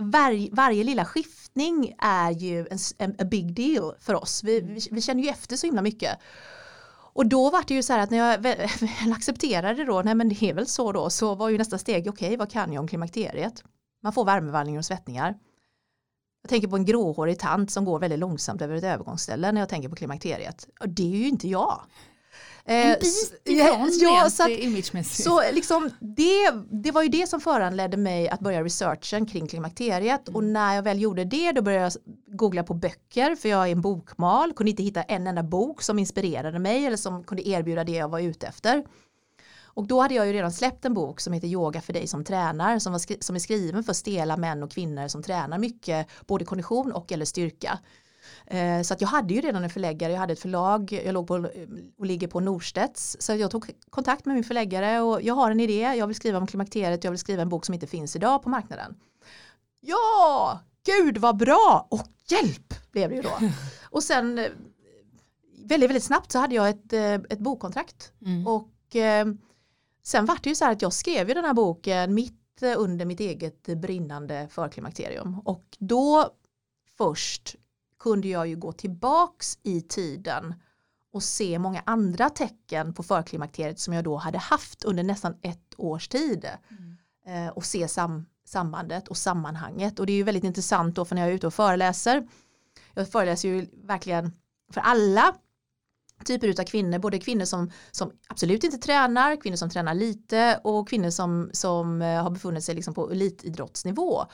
[0.00, 4.44] varje, varje lilla skiftning är ju en, en a big deal för oss.
[4.44, 6.18] Vi, vi, vi känner ju efter så himla mycket.
[7.20, 8.68] Och då var det ju så här att när jag väl,
[9.16, 12.36] accepterade då, nej men det är väl så då, så var ju nästa steg, okej
[12.36, 13.64] vad kan jag om klimakteriet?
[14.02, 15.34] Man får värmevallningar och svettningar.
[16.42, 19.68] Jag tänker på en gråhårig tant som går väldigt långsamt över ett övergångsställe när jag
[19.68, 20.68] tänker på klimakteriet.
[20.80, 21.80] Och det är ju inte jag.
[22.64, 27.40] En Eh, bit ifrån ja, så att, så liksom det, det var ju det som
[27.40, 31.84] föranledde mig att börja researchen kring klimakteriet och när jag väl gjorde det då började
[31.84, 31.92] jag
[32.40, 35.98] googla på böcker för jag är en bokmal, kunde inte hitta en enda bok som
[35.98, 38.84] inspirerade mig eller som kunde erbjuda det jag var ute efter.
[39.74, 42.24] Och då hade jag ju redan släppt en bok som heter Yoga för dig som
[42.24, 46.06] tränar som, var skri- som är skriven för stela män och kvinnor som tränar mycket
[46.26, 47.78] både kondition och eller styrka.
[48.46, 51.26] Eh, Så att jag hade ju redan en förläggare, jag hade ett förlag, jag låg
[51.26, 51.34] på,
[51.98, 53.16] och ligger på Norstedts.
[53.20, 56.38] Så jag tog kontakt med min förläggare och jag har en idé, jag vill skriva
[56.38, 58.94] om klimakteriet, jag vill skriva en bok som inte finns idag på marknaden.
[59.80, 63.38] Ja, gud vad bra och hjälp blev det ju då.
[63.90, 64.46] Och sen eh,
[65.64, 68.46] väldigt, väldigt snabbt så hade jag ett, eh, ett bokkontrakt Mm.
[68.46, 69.26] och eh,
[70.02, 72.36] sen var det ju så här att jag skrev ju den här boken mitt
[72.76, 76.30] under mitt eget brinnande förklimakterium och då
[76.98, 77.56] först
[77.98, 80.54] kunde jag ju gå tillbaks i tiden
[81.12, 85.74] och se många andra tecken på förklimakteriet som jag då hade haft under nästan ett
[85.76, 87.46] års tid Mm.
[87.46, 91.14] eh, och se sam, sambandet och sammanhanget och det är ju väldigt intressant då för
[91.14, 92.28] när jag är ute och föreläser.
[92.94, 94.32] Jag föreläser ju verkligen
[94.72, 95.34] för alla
[96.24, 100.88] typer av kvinnor, både kvinnor som, som absolut inte tränar, kvinnor som tränar lite och
[100.88, 104.26] kvinnor som, som eh, har befunnit sig liksom på elitidrottsnivå.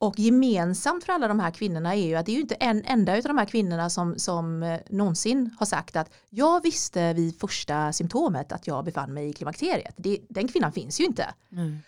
[0.00, 2.84] Och gemensamt för alla de här kvinnorna är ju att det är ju inte en
[2.84, 7.40] enda av de här kvinnorna som, som eh, någonsin har sagt att jag visste vid
[7.40, 9.94] första symptomet att jag befann mig i klimakteriet.
[9.96, 11.34] Det, den kvinnan finns ju inte.
[11.52, 11.78] Mm.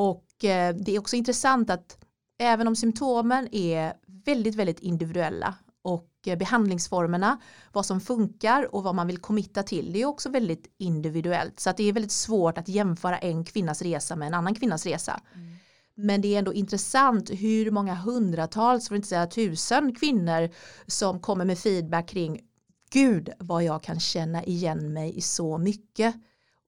[0.00, 1.98] Och eh, det är också intressant att
[2.38, 3.92] även om symptomen är
[4.24, 7.40] väldigt, väldigt individuella och eh, behandlingsformerna,
[7.72, 11.60] vad som funkar och vad man vill committa till, det är också väldigt individuellt.
[11.60, 14.86] Så att det är väldigt svårt att jämföra en kvinnas resa med en annan kvinnas
[14.86, 15.20] resa.
[15.34, 15.56] Mm.
[15.94, 20.50] Men det är ändå intressant hur många hundratals, för att inte säga tusen kvinnor
[20.86, 22.40] som kommer med feedback kring
[22.90, 26.14] gud vad jag kan känna igen mig i så mycket.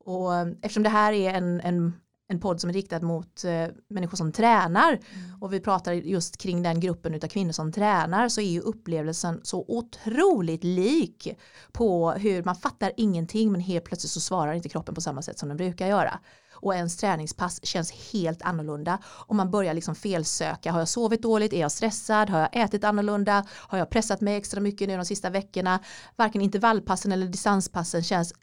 [0.04, 1.92] Och eh, eftersom det här är en, en
[2.32, 4.92] en podd som är riktad mot eh, människor som tränar.
[4.92, 5.42] Mm.
[5.42, 9.40] och vi pratar just kring den gruppen av kvinnor som tränar så är ju upplevelsen
[9.42, 11.28] så otroligt lik
[11.72, 15.38] på hur man fattar ingenting men helt plötsligt så svarar inte kroppen på samma sätt
[15.38, 16.18] som den brukar göra.
[16.62, 18.98] Och ens träningspass känns helt annorlunda.
[19.04, 22.84] Och man börjar liksom felsöka har jag sovit dåligt, är jag stressad, har jag ätit
[22.84, 25.80] annorlunda, har jag pressat mig extra mycket nu de sista veckorna?
[26.16, 28.34] Varken intervallpassen eller distanspassen känns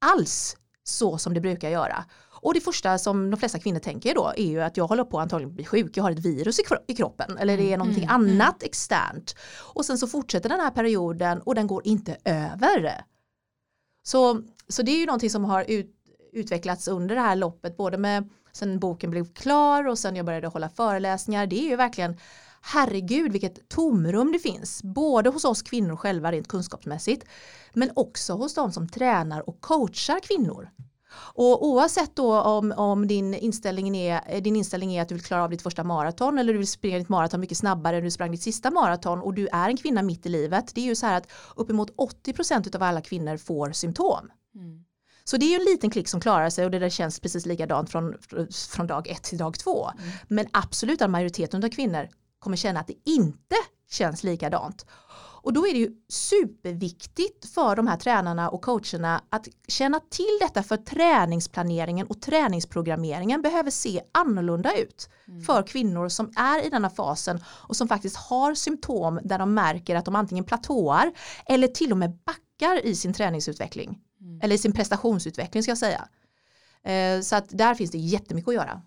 [0.00, 2.04] alls så som det brukar göra
[2.42, 5.20] och det första som de flesta kvinnor tänker då är ju att jag håller på
[5.20, 8.16] antagligen bli sjuk, jag har ett virus i, kroppen eller det är mm, någonting mm,
[8.16, 9.34] mm, annat externt.
[9.74, 13.04] Och sen så fortsätter den här perioden och den går inte över.
[14.02, 15.96] Så, så det är ju någonting som har ut,
[16.32, 20.46] utvecklats under det här loppet, både med sen boken blev klar och sen jag började
[20.46, 21.46] hålla föreläsningar.
[21.46, 22.16] Det är ju verkligen
[22.60, 27.24] herregud vilket tomrum det finns, både hos oss kvinnor själva rent kunskapsmässigt,
[27.72, 30.70] men också hos de som tränar och coachar kvinnor.
[31.12, 35.44] Och oavsett då om, om din, inställning är, din inställning är att du vill klara
[35.44, 38.30] av ditt första maraton eller du vill springa ditt maraton mycket snabbare än du sprang
[38.30, 40.74] ditt sista maraton och du är en kvinna mitt i livet.
[40.74, 41.90] Det är ju så här att uppemot
[42.24, 44.30] 80% av alla kvinnor får symptom.
[44.54, 44.84] Mm.
[45.24, 47.46] Så det är ju en liten klick som klarar sig och det där känns precis
[47.46, 48.14] likadant från,
[48.70, 49.90] från dag ett till dag två.
[49.98, 50.10] Mm.
[50.28, 53.56] Men absolut majoriteten av kvinnor kommer känna att det inte
[53.90, 54.86] känns likadant.
[55.42, 60.38] Och då är det ju superviktigt för de här tränarna och coacherna att känna till
[60.40, 65.42] detta för träningsplaneringen och träningsprogrammeringen behöver se annorlunda ut mm.
[65.42, 69.96] för kvinnor som är i denna fasen och som faktiskt har symptom där de märker
[69.96, 71.12] att de antingen platåar
[71.46, 74.40] eller till och med backar i sin träningsutveckling mm.
[74.42, 76.08] eller i sin prestationsutveckling ska jag säga.
[76.82, 78.82] Eh, så att där finns det jättemycket att göra.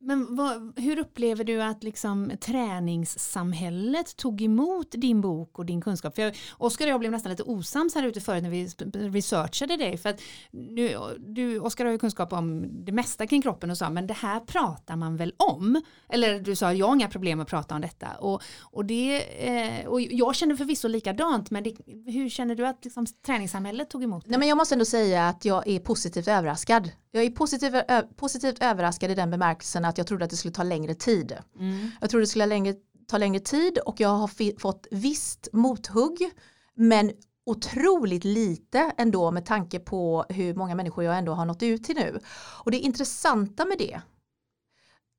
[0.00, 6.14] Men vad, hur upplever du att liksom träningssamhället tog emot din bok och din kunskap?
[6.14, 9.96] För Oskar och jag blev nästan lite osams här ute förut när vi researchade dig.
[9.96, 13.90] För att nu, du, Oskar har ju kunskap om det mesta kring kroppen och sa
[13.90, 15.82] men det här pratar man väl om?
[16.08, 18.08] Eller du sa, jag har inga problem att prata om detta.
[18.18, 22.84] Och, och, det, eh, och jag känner förvisso likadant, men det, hur känner du att
[22.84, 24.30] liksom, träningssamhället tog emot det?
[24.30, 26.90] Nej, men jag måste ändå säga att jag är positivt överraskad.
[27.16, 30.54] Jag är positiv, ö, positivt överraskad i den bemärkelsen att jag trodde att det skulle
[30.54, 31.36] ta längre tid.
[31.58, 31.90] Mm.
[32.00, 32.74] Jag trodde det skulle längre,
[33.06, 36.30] ta längre tid och jag har fått visst mothugg
[36.74, 37.12] men
[37.46, 41.96] otroligt lite ändå med tanke på hur många människor jag ändå har nått ut till
[41.96, 42.20] nu.
[42.64, 44.00] Och det intressanta med det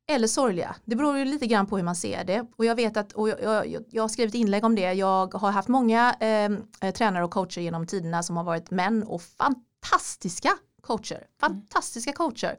[0.09, 0.75] eller sorgliga.
[0.85, 2.47] Det beror ju lite grann på hur man ser det.
[2.57, 5.51] Och jag vet att, och jag, jag, jag har skrivit inlägg om det, jag har
[5.51, 10.49] haft många eh, tränare och coacher genom tiderna som har varit män och fantastiska
[10.81, 11.27] coacher.
[11.39, 12.57] Fantastiska coacher.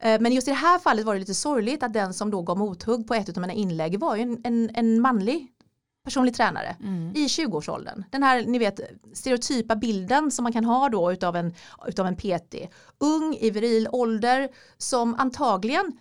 [0.00, 2.42] Eh, men just i det här fallet var det lite sorgligt att den som då
[2.42, 5.48] gav mothugg på ett av mina inlägg var ju en, en, en manlig
[6.04, 7.12] personlig tränare mm.
[7.16, 8.04] i 20-årsåldern.
[8.10, 8.80] Den här ni vet
[9.12, 11.54] stereotypa bilden som man kan ha då utav en,
[11.86, 12.54] utav en PT.
[12.98, 15.92] Ung i viril ålder som antagligen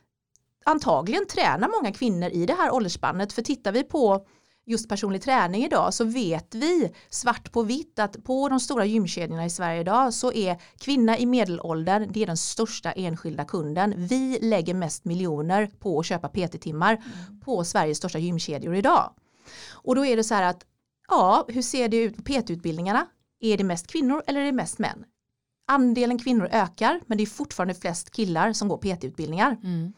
[0.66, 4.26] antagligen tränar många kvinnor i det här åldersspannet för tittar vi på
[4.66, 9.46] just personlig träning idag så vet vi svart på vitt att på de stora gymkedjorna
[9.46, 13.94] i Sverige idag så är kvinna i medelåldern det är den största enskilda kunden.
[13.98, 17.40] Vi lägger mest miljoner på att köpa PT-timmar mm.
[17.40, 19.14] på Sveriges största gymkedjor idag.
[19.72, 20.66] Och då är det så här att
[21.08, 23.08] ja, hur ser det ut på PT-utbildningarna?
[23.40, 25.06] Är det mest kvinnor eller är det mest män?
[25.68, 29.58] Andelen kvinnor ökar men det är fortfarande flest killar som går PT-utbildningar.
[29.64, 29.94] Mm.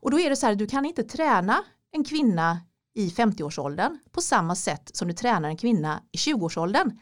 [0.00, 2.60] Och då är det så här, du kan inte träna en kvinna
[2.98, 6.98] i 50-årsåldern på samma sätt som du tränar en kvinna i 20-årsåldern.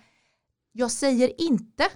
[0.73, 1.89] Jag säger inte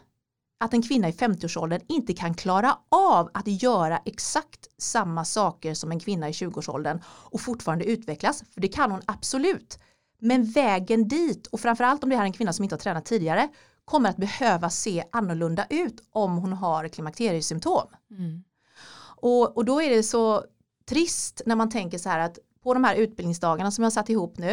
[0.60, 5.90] att en kvinna i 50-årsåldern inte kan klara av att göra exakt samma saker som
[5.90, 9.78] en kvinna i 20-årsåldern och fortfarande utvecklas, för det kan hon absolut.
[10.18, 13.48] Men vägen dit, och framförallt om det är en kvinna som inte har tränat tidigare,
[13.84, 17.88] kommer att behöva se annorlunda ut om hon har klimakteriesymptom.
[18.10, 18.44] Mm.
[19.16, 20.44] Och, och då är det så
[20.88, 24.10] trist när man tänker så här att på de här utbildningsdagarna som jag har satt
[24.10, 24.50] ihop nu,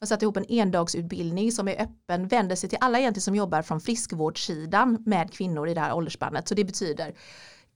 [0.00, 3.34] jag har satt ihop en endagsutbildning som är öppen, vänder sig till alla egentligen som
[3.34, 6.48] jobbar från friskvårdssidan med kvinnor i det här åldersspannet.
[6.48, 7.14] Så det betyder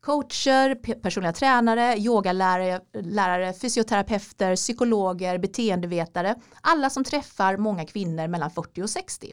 [0.00, 6.34] coacher, personliga tränare, yogalärare, lärare, fysioterapeuter, psykologer, beteendevetare.
[6.60, 9.32] Alla som träffar många kvinnor mellan 40 och 60.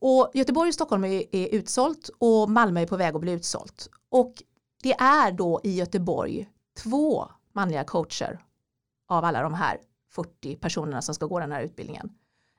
[0.00, 3.88] Och Göteborg och Stockholm är, är utsålt och Malmö är på väg att bli utsålt.
[4.10, 4.34] Och
[4.82, 6.48] det är då i Göteborg
[6.82, 8.40] två manliga coacher
[9.08, 9.78] av alla de här
[10.10, 12.10] 40 personerna som ska gå den här utbildningen.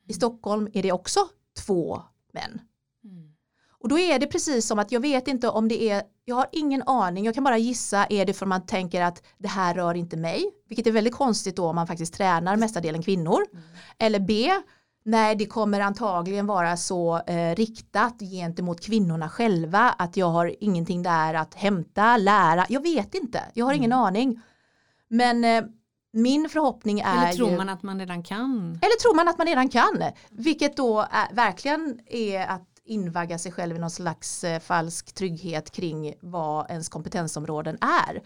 [0.07, 1.19] I Stockholm är det också
[1.65, 2.01] två
[2.33, 2.61] män.
[3.03, 3.33] Mm.
[3.79, 6.47] Och då är det precis som att jag vet inte om det är, jag har
[6.51, 9.93] ingen aning, jag kan bara gissa, är det för man tänker att det här rör
[9.93, 13.45] inte mig, vilket är väldigt konstigt då om man faktiskt tränar mestadelen kvinnor.
[13.53, 13.63] Mm.
[13.97, 14.51] Eller B,
[15.03, 21.03] nej det kommer antagligen vara så eh, riktat gentemot kvinnorna själva att jag har ingenting
[21.03, 24.05] där att hämta, lära, jag vet inte, jag har ingen mm.
[24.05, 24.41] aning.
[25.07, 25.63] Men eh,
[26.11, 28.79] min förhoppning är Eller tror man att man redan kan?
[28.81, 33.51] Eller tror man att man redan kan, vilket då är, verkligen är att invagga sig
[33.51, 38.21] själv i någon slags eh, falsk trygghet kring vad ens kompetensområden är.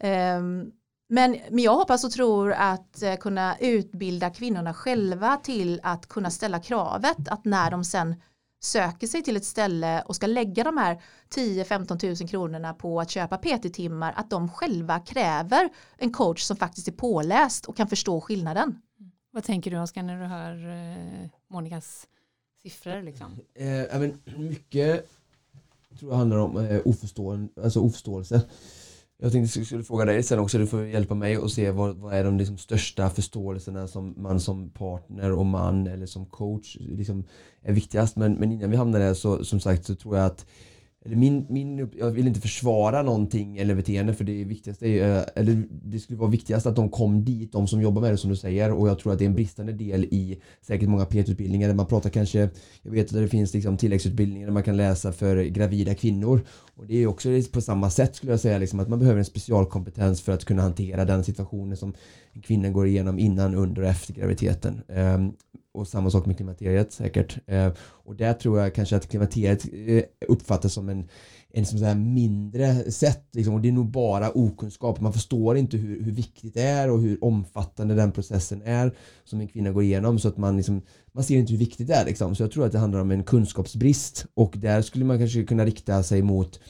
[0.00, 0.38] Mm.
[0.38, 0.72] Um,
[1.08, 6.30] men, men jag hoppas och tror att eh, kunna utbilda kvinnorna själva till att kunna
[6.30, 8.14] ställa kravet att när de sen
[8.60, 11.02] söker sig till ett ställe och ska lägga de här
[11.34, 16.88] 10-15 tusen kronorna på att köpa PT-timmar att de själva kräver en coach som faktiskt
[16.88, 18.78] är påläst och kan förstå skillnaden.
[19.30, 22.06] Vad tänker du Oskar när du hör eh, Monikas
[22.62, 23.02] siffror?
[23.02, 23.38] Liksom?
[23.54, 25.08] Eh, men mycket
[25.98, 28.42] tror jag handlar om eh, oförståelse, alltså oförståelse.
[29.18, 31.96] Jag tänkte jag skulle fråga dig sen också, du får hjälpa mig och se vad,
[31.96, 36.76] vad är de liksom största förståelserna som man som partner och man eller som coach
[36.80, 37.24] liksom
[37.62, 38.16] är viktigast.
[38.16, 40.46] Men, men innan vi hamnar där så som sagt så tror jag att
[41.06, 45.24] eller min, min, jag vill inte försvara någonting eller beteende för det viktigaste är, eh,
[45.34, 48.30] eller det skulle vara viktigast att de kom dit, de som jobbar med det som
[48.30, 48.72] du säger.
[48.72, 51.86] Och jag tror att det är en bristande del i säkert många PT-utbildningar där man
[51.86, 52.48] pratar kanske,
[52.82, 56.40] jag vet att det finns liksom tilläggsutbildningar där man kan läsa för gravida kvinnor.
[56.76, 59.24] Och det är också på samma sätt skulle jag säga liksom att man behöver en
[59.24, 61.94] specialkompetens för att kunna hantera den situationen som
[62.42, 64.82] kvinnan går igenom innan, under och efter graviditeten.
[64.88, 65.32] Ehm,
[65.72, 67.38] och samma sak med klimakteriet säkert.
[67.46, 71.08] Ehm, och där tror jag kanske att klimakteriet eh, uppfattas som en,
[71.52, 73.24] en som så mindre sätt.
[73.32, 75.00] Liksom, och det är nog bara okunskap.
[75.00, 78.92] Man förstår inte hur, hur viktigt det är och hur omfattande den processen är
[79.24, 80.18] som en kvinna går igenom.
[80.18, 82.04] Så att man, liksom, man ser inte hur viktigt det är.
[82.04, 82.34] Liksom.
[82.34, 84.26] Så jag tror att det handlar om en kunskapsbrist.
[84.34, 86.60] Och där skulle man kanske kunna rikta sig mot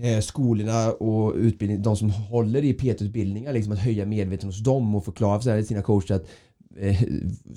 [0.00, 4.94] eh, skolorna och utbildning, de som håller i PT-utbildningar, liksom att höja medvetenheten hos dem
[4.94, 6.26] och förklara för sina coacher att
[6.76, 7.02] eh,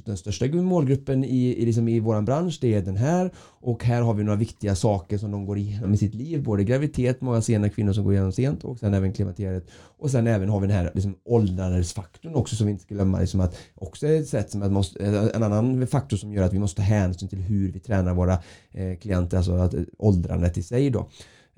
[0.05, 4.01] den största målgruppen i, i, liksom i vår bransch det är den här och här
[4.01, 7.41] har vi några viktiga saker som de går igenom i sitt liv både graviditet, många
[7.41, 10.67] sena kvinnor som går igenom sent och sen även klimakteriet och sen även har vi
[10.67, 14.27] den här liksom, åldrandesfaktorn också som vi inte ska glömma liksom att också är ett
[14.27, 17.29] sätt som att måste, eh, en annan faktor som gör att vi måste ta hänsyn
[17.29, 18.39] till hur vi tränar våra
[18.71, 21.09] eh, klienter, alltså att, eh, åldrandet i sig då.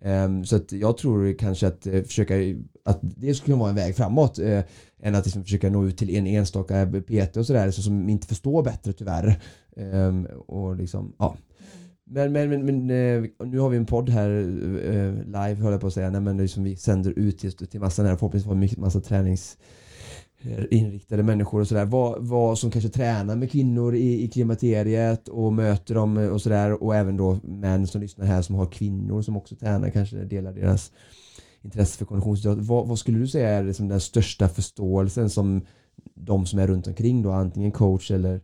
[0.01, 2.35] Ehm, så att jag tror kanske att eh, försöka
[2.85, 4.61] att det skulle vara en väg framåt eh,
[5.01, 8.27] än att liksom försöka nå ut till en enstaka PT och sådär så som inte
[8.27, 9.41] förstår bättre tyvärr.
[9.75, 11.35] Ehm, och liksom, ja.
[12.11, 14.29] Men, men, men, men eh, nu har vi en podd här
[15.25, 18.05] live höll jag på att säga, Nej, men liksom vi sänder ut just till massan
[18.05, 19.78] här förhoppningsvis massa tränings Eh,
[20.71, 21.85] inriktade människor och sådär.
[21.85, 26.83] Vad, vad som kanske tränar med kvinnor i, i klimakteriet och möter dem och sådär
[26.83, 30.53] och även då män som lyssnar här som har kvinnor som också tränar kanske delar
[30.53, 30.91] deras
[31.61, 32.57] intresse för konditionsidrott.
[32.59, 35.61] Vad, vad, skulle du säga är liksom den största förståelsen som
[36.15, 38.41] de som är runt omkring då antingen coach eller mm.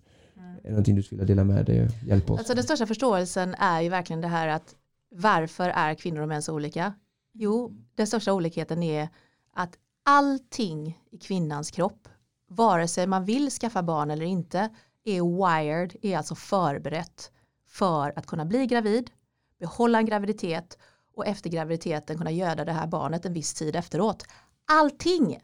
[0.58, 2.40] är det någonting du skulle vilja dela med dig och hjälpa oss?
[2.40, 4.76] Alltså den största förståelsen är ju verkligen det här att
[5.12, 6.94] varför är kvinnor och män så olika?
[7.34, 9.10] Jo, den största olikheten är
[9.54, 12.08] att allting i kvinnans kropp,
[12.48, 14.70] vare sig man vill skaffa barn eller inte,
[15.04, 17.32] är wired, är alltså förberett
[17.68, 19.12] för att kunna bli gravid,
[19.60, 20.78] behålla en graviditet
[21.16, 24.24] och efter graviditeten kunna göda det här barnet en viss tid efteråt.
[24.68, 25.40] Allting!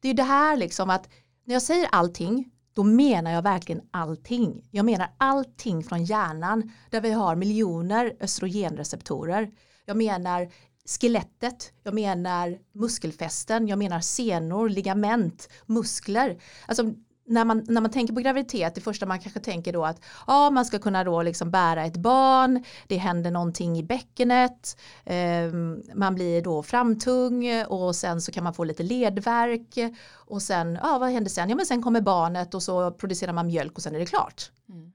[0.00, 1.08] Det är det här liksom att
[1.44, 4.68] när jag säger allting då menar jag verkligen allting.
[4.70, 9.50] Jag menar allting från hjärnan där vi har miljoner östrogenreceptorer.
[9.84, 10.52] Jag menar
[10.86, 16.40] skelettet, jag menar muskelfästen, jag menar senor, ligament, muskler.
[16.66, 16.92] Alltså
[17.26, 20.50] när man, när man tänker på graviditet, det första man kanske tänker då att ja,
[20.50, 25.52] man ska kunna då liksom bära ett barn, det händer någonting i bäckenet, eh,
[25.94, 29.78] man blir då framtung och sen så kan man få lite ledverk
[30.12, 31.50] och sen, ja vad händer sen?
[31.50, 34.50] Ja men sen kommer barnet och så producerar man mjölk och sen är det klart.
[34.68, 34.92] Mm.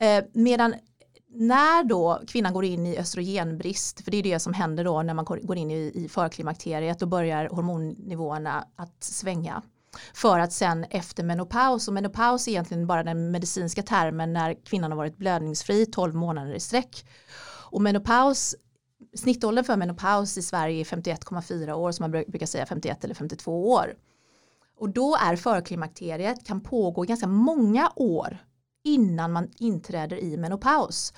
[0.00, 0.74] Eh, medan
[1.32, 5.14] när då kvinnan går in i östrogenbrist, för det är det som händer då när
[5.14, 9.62] man går in i, i förklimakteriet och börjar hormonnivåerna att svänga.
[10.14, 14.92] för att sen efter menopaus, och menopaus är egentligen bara den medicinska termen när kvinnan
[14.92, 17.06] har varit blödningsfri 12 månader i sträck.
[17.70, 18.54] Och menopaus,
[19.14, 23.70] snittåldern för menopaus i Sverige är 51,4 år som man brukar säga 51 eller 52
[23.70, 23.94] år.
[24.78, 28.38] Och då är förklimakteriet kan pågå ganska många år
[28.84, 31.12] innan man inträder i menopaus.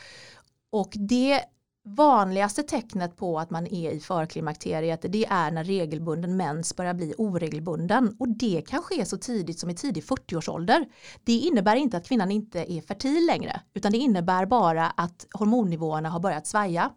[0.70, 1.40] Och det
[1.84, 7.14] vanligaste tecknet på att man är i förklimakteriet det är när regelbunden mens börjar bli
[7.18, 10.86] oregelbunden och det kan ske så tidigt som i tidig 40-årsålder.
[11.24, 16.08] Det innebär inte att kvinnan inte är fertil längre utan det innebär bara att hormonnivåerna
[16.08, 16.90] har börjat svaja.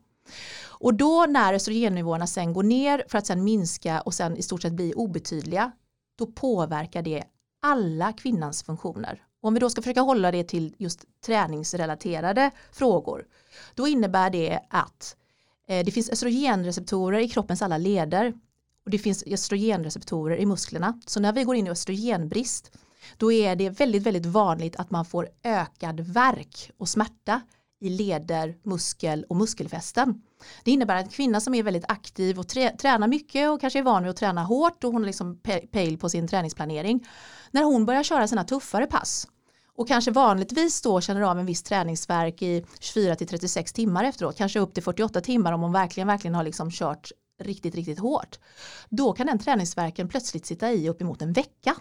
[0.67, 4.61] Och då när östrogennivåerna sen går ner för att sen minska och sen i stort
[4.61, 5.71] sett bli obetydliga
[6.17, 7.23] då påverkar det
[7.61, 9.21] alla kvinnans funktioner.
[9.45, 13.25] Och om vi då ska försöka hålla det till just träningsrelaterade frågor
[13.75, 15.15] då innebär det att
[15.67, 18.33] eh, det finns östrogenreceptorer i kroppens alla leder
[18.85, 20.99] och det finns östrogenreceptorer i musklerna.
[21.05, 22.71] Så när vi går in i östrogenbrist
[23.17, 27.41] då är det väldigt, väldigt vanligt att man får ökad värk och smärta
[27.79, 30.21] i leder, muskel och muskelfästen.
[30.63, 33.79] Det innebär att en kvinna som är väldigt aktiv och trä, tränar mycket och kanske
[33.79, 35.39] är van vid att träna hårt och hon har liksom
[35.71, 37.07] pejl på sin träningsplanering.
[37.51, 39.27] När hon börjar köra sina tuffare pass
[39.77, 44.37] och kanske vanligtvis då känner av en viss träningsverk i 24 till 36 timmar efteråt,
[44.37, 47.11] kanske upp till 48 timmar om hon verkligen, verkligen har liksom kört
[47.43, 48.39] riktigt, riktigt hårt.
[48.89, 51.75] Då kan den träningsverken plötsligt sitta i uppemot en vecka.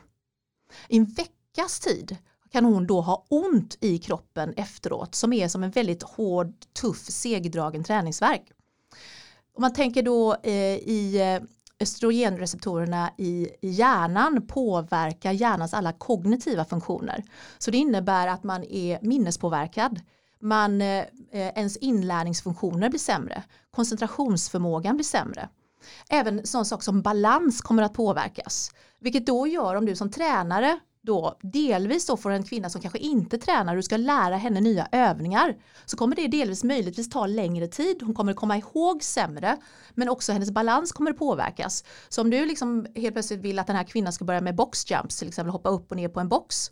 [0.89, 2.17] I en veckas tid
[2.53, 7.05] kan hon då ha ont i kroppen efteråt som är som en väldigt hård, tuff,
[7.05, 8.53] segdragen träningsverk.
[9.57, 11.49] Om man tänker då eh, i eh,
[11.81, 17.25] östrogenreceptorerna i hjärnan påverkar hjärnans alla kognitiva funktioner.
[17.59, 20.01] Så det innebär att man är minnespåverkad.
[20.41, 23.43] Man, eh, eh, ens inlärningsfunktioner blir sämre.
[23.71, 25.49] Koncentrationsförmågan blir sämre.
[26.11, 28.71] Även sån sak som balans kommer att påverkas.
[29.01, 32.99] Vilket då gör om du som tränare då delvis då får en kvinna som kanske
[32.99, 37.67] inte tränar du ska lära henne nya övningar så kommer det delvis möjligtvis ta längre
[37.67, 38.03] tid.
[38.03, 39.57] Hon kommer komma ihåg sämre
[39.95, 41.85] men också hennes balans kommer påverkas.
[42.09, 45.19] Så om du liksom helt plötsligt vill att den här kvinnan ska börja med boxjumps
[45.19, 46.71] till exempel hoppa upp och ner på en box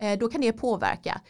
[0.00, 1.20] eh, då kan det påverka.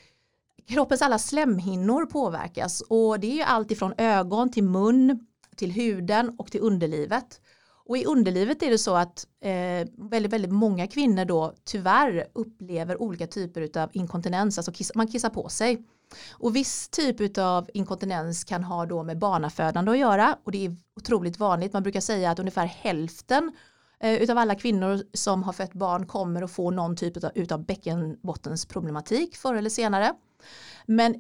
[0.68, 5.26] Kroppens alla slemhinnor påverkas och det är allt ifrån ögon till mun
[5.56, 7.40] till huden och till underlivet.
[7.86, 13.02] Och i underlivet är det så att eh, väldigt, väldigt många kvinnor då tyvärr upplever
[13.02, 15.84] olika typer av inkontinens, alltså kiss, man kissar på sig.
[16.32, 20.76] Och viss typ av inkontinens kan ha då med barnafödande att göra och det är
[20.96, 21.72] otroligt vanligt.
[21.72, 23.52] Man brukar säga att ungefär hälften
[24.00, 27.64] eh, utav alla kvinnor som har fött barn kommer att få någon typ utav, utav
[27.64, 30.14] bäckenbottensproblematik förr eller senare.
[30.86, 31.14] Men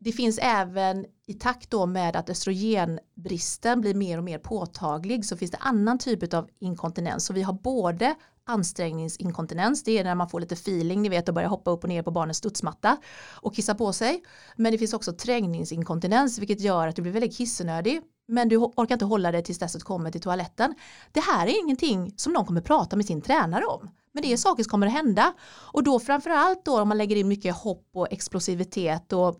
[0.00, 5.36] det finns även i takt då med att östrogenbristen blir mer och mer påtaglig så
[5.36, 7.24] finns det annan typ av inkontinens.
[7.24, 8.14] Så vi har både
[8.46, 11.88] ansträngningsinkontinens, det är när man får lite feeling, ni vet att börja hoppa upp och
[11.88, 12.96] ner på barnens studsmatta
[13.42, 14.22] och kissa på sig.
[14.56, 18.94] Men det finns också trängningsinkontinens vilket gör att du blir väldigt kissnödig men du orkar
[18.94, 20.74] inte hålla dig tills dess att du kommer till toaletten.
[21.12, 23.90] Det här är ingenting som någon kommer prata med sin tränare om.
[24.12, 25.34] Men det är saker som kommer att hända.
[25.72, 29.36] Och då framförallt då om man lägger in mycket hopp och explosivitet och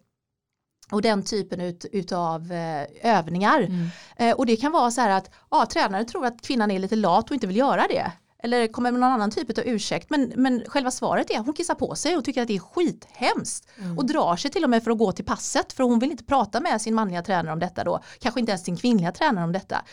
[0.93, 3.61] och den typen ut, utav eh, övningar.
[3.61, 3.89] Mm.
[4.17, 6.97] Eh, och det kan vara så här att ja, tränaren tror att kvinnan är lite
[6.97, 8.13] lat och inte vill göra det.
[8.43, 10.11] Eller kommer med någon annan typ av ursäkt.
[10.11, 12.61] Men, men själva svaret är att hon kissar på sig och tycker att det är
[12.61, 13.69] skithemskt.
[13.79, 13.99] Mm.
[13.99, 15.73] Och drar sig till och med för att gå till passet.
[15.73, 18.01] För hon vill inte prata med sin manliga tränare om detta då.
[18.21, 19.85] Kanske inte ens sin kvinnliga tränare om detta.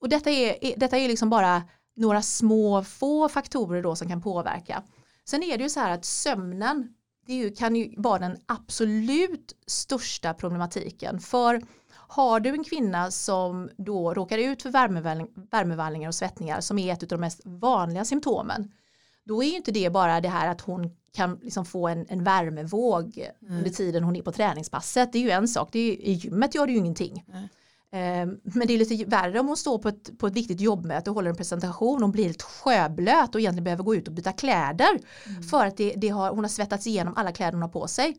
[0.00, 1.62] Och detta är, detta är liksom bara
[1.96, 4.82] några små få faktorer då som kan påverka.
[5.24, 6.88] Sen är det ju så här att sömnen
[7.26, 11.20] det kan ju vara den absolut största problematiken.
[11.20, 14.70] För har du en kvinna som då råkar ut för
[15.50, 18.72] värmevallningar och svettningar som är ett av de mest vanliga symptomen
[19.24, 22.24] då är ju inte det bara det här att hon kan liksom få en, en
[22.24, 23.58] värmevåg mm.
[23.58, 25.12] under tiden hon är på träningspasset.
[25.12, 27.24] Det är ju en sak, det är, i gymmet gör det ju ingenting.
[27.32, 27.48] Mm.
[27.94, 31.10] Ehm, men det är lite värre om hon står på ett, på ett viktigt jobbmöte
[31.10, 32.02] och håller en presentation.
[32.02, 35.00] Hon blir helt sjöblöt och egentligen behöver gå ut och byta kläder.
[35.26, 35.42] Mm.
[35.42, 38.16] För att det, det har, hon har svettats igenom alla kläder hon har på sig.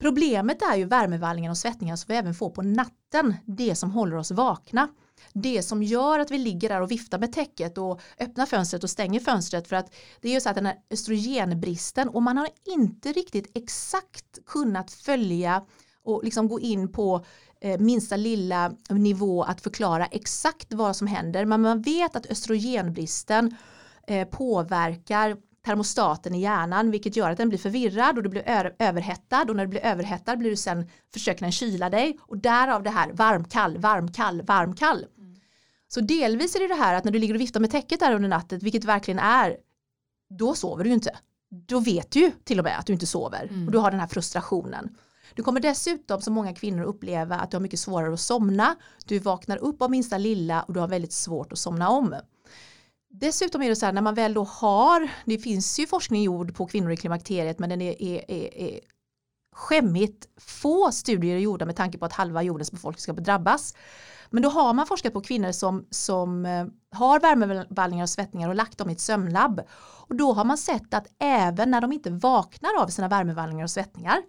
[0.00, 3.34] Problemet är ju värmevallningen och svettningar som vi även får på natten.
[3.44, 4.88] Det som håller oss vakna.
[5.32, 8.90] Det som gör att vi ligger där och viftar med täcket och öppnar fönstret och
[8.90, 12.48] stänger fönstret för att det är ju så att den här östrogenbristen och man har
[12.64, 15.62] inte riktigt exakt kunnat följa
[16.06, 17.24] och liksom gå in på
[17.78, 21.44] minsta lilla nivå att förklara exakt vad som händer.
[21.44, 23.56] Men man vet att östrogenbristen
[24.06, 29.42] eh, påverkar termostaten i hjärnan vilket gör att den blir förvirrad och du blir överhettad
[29.48, 32.90] och när du blir överhettad blir du sen försöker den kyla dig och därav det
[32.90, 35.06] här varm kall varm kall varm kall.
[35.18, 35.36] Mm.
[35.88, 38.14] Så delvis är det det här att när du ligger och viftar med täcket där
[38.14, 39.56] under natten vilket verkligen är
[40.38, 41.16] då sover du inte.
[41.50, 43.66] Då vet du ju till och med att du inte sover Mm.
[43.66, 44.96] och du har den här frustrationen.
[45.34, 48.76] Du kommer dessutom som många kvinnor uppleva att du har mycket svårare att somna.
[49.04, 52.14] Du vaknar upp av minsta lilla och du har väldigt svårt att somna om.
[53.10, 56.54] Dessutom är det så här när man väl då har, det finns ju forskning gjord
[56.54, 58.80] på kvinnor i klimakteriet men den är, är, är, är
[59.52, 63.74] skämmigt få studier gjorda med tanke på att halva jordens befolkning ska drabbas.
[64.30, 68.54] Men då har man forskat på kvinnor som, som eh, har värmevallningar och svettningar och
[68.54, 69.60] lagt dem i ett sömnlabb.
[70.08, 73.70] Och då har man sett att även när de inte vaknar av sina värmevallningar och
[73.70, 74.22] svettningar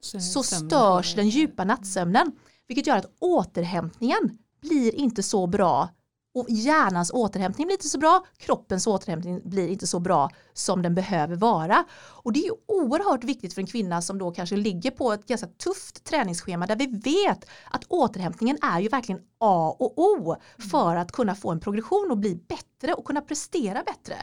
[0.00, 2.32] så störs den djupa nattsömnen.
[2.68, 5.88] Vilket gör att återhämtningen blir inte så bra
[6.34, 10.94] och hjärnans återhämtning blir inte så bra, kroppens återhämtning blir inte så bra som den
[10.94, 11.84] behöver vara.
[12.00, 15.26] Och det är ju oerhört viktigt för en kvinna som då kanske ligger på ett
[15.26, 20.36] ganska tufft träningsschema där vi vet att återhämtningen är ju verkligen A och O
[20.70, 24.14] för att kunna få en progression och bli bättre och kunna prestera bättre.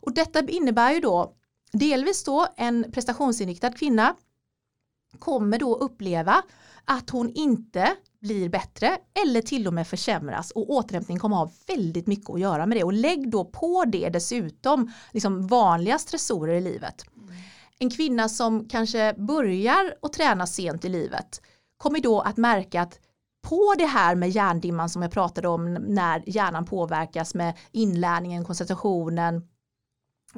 [0.00, 1.34] Och detta innebär ju då
[1.72, 4.14] delvis då en prestationsinriktad kvinna
[5.18, 6.42] kommer då uppleva
[6.84, 12.06] att hon inte blir bättre eller till och med försämras och återhämtning kommer ha väldigt
[12.06, 16.60] mycket att göra med det och lägg då på det dessutom liksom vanliga stressorer i
[16.60, 17.04] livet.
[17.78, 21.40] En kvinna som kanske börjar att träna sent i livet
[21.76, 22.98] kommer då att märka att
[23.42, 29.48] på det här med hjärndimman som jag pratade om när hjärnan påverkas med inlärningen, koncentrationen,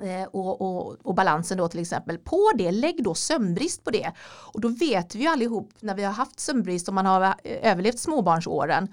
[0.03, 2.19] Eh, och, och, och balansen då till exempel.
[2.19, 4.13] På det, lägg då sömnbrist på det.
[4.23, 7.71] Och då vet vi ju allihop när vi har haft sömnbrist och man har eh,
[7.71, 8.89] överlevt småbarnsåren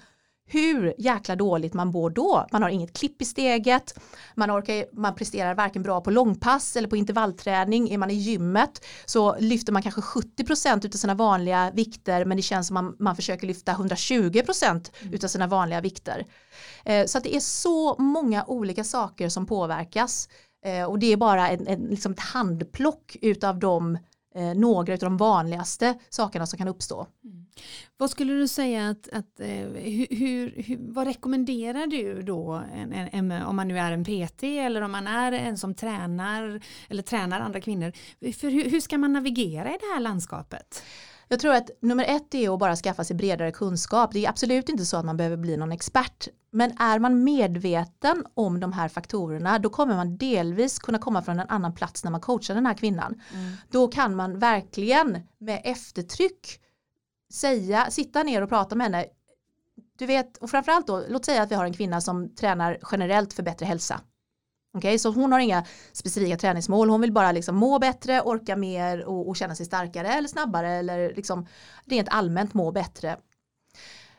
[0.52, 2.46] hur jäkla dåligt man mår då.
[2.52, 3.98] Man har inget klipp i steget,
[4.34, 7.90] man, orkar, man presterar varken bra på långpass eller på intervallträning.
[7.90, 12.42] Är man i gymmet så lyfter man kanske 70% utav sina vanliga vikter men det
[12.42, 16.26] känns som man, man försöker lyfta 120% utav sina vanliga vikter.
[16.84, 20.28] Eh, så att det är så många olika saker som påverkas
[20.64, 23.98] Eh, och det är bara en, en, liksom ett handplock utav de
[24.34, 27.06] eh, några av de vanligaste sakerna som kan uppstå.
[27.24, 27.46] Mm.
[27.96, 32.92] Vad skulle du säga att, att eh, hur, hur, hur, vad rekommenderar du då en,
[32.92, 36.60] en, en, om man nu är en PT eller om man är en som tränar
[36.88, 37.92] eller tränar andra kvinnor?
[38.32, 40.82] För hur, hur ska man navigera i det här landskapet?
[41.32, 44.12] Jag tror att nummer ett är att bara skaffa sig bredare kunskap.
[44.12, 46.28] Det är absolut inte så att man behöver bli någon expert.
[46.50, 51.40] Men är man medveten om de här faktorerna då kommer man delvis kunna komma från
[51.40, 53.22] en annan plats när man coachar den här kvinnan.
[53.34, 53.52] Mm.
[53.70, 56.60] Då kan man verkligen med eftertryck
[57.32, 59.06] säga, sitta ner och prata med henne.
[59.98, 63.32] Du vet, och framförallt då, låt säga att vi har en kvinna som tränar generellt
[63.32, 64.00] för bättre hälsa.
[64.72, 69.04] Okay, så hon har inga specifika träningsmål, hon vill bara liksom må bättre, orka mer
[69.04, 71.46] och, och känna sig starkare eller snabbare eller liksom
[71.84, 73.16] rent allmänt må bättre.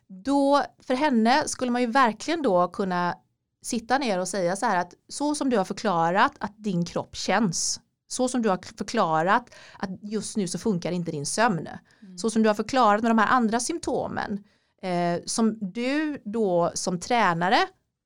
[0.07, 3.17] Då för henne skulle man ju verkligen då kunna
[3.61, 7.15] sitta ner och säga så här att så som du har förklarat att din kropp
[7.15, 11.67] känns så som du har förklarat att just nu så funkar inte din sömn.
[12.01, 12.17] Mm.
[12.17, 14.43] Så som du har förklarat med de här andra symptomen
[14.81, 17.57] eh, som du då som tränare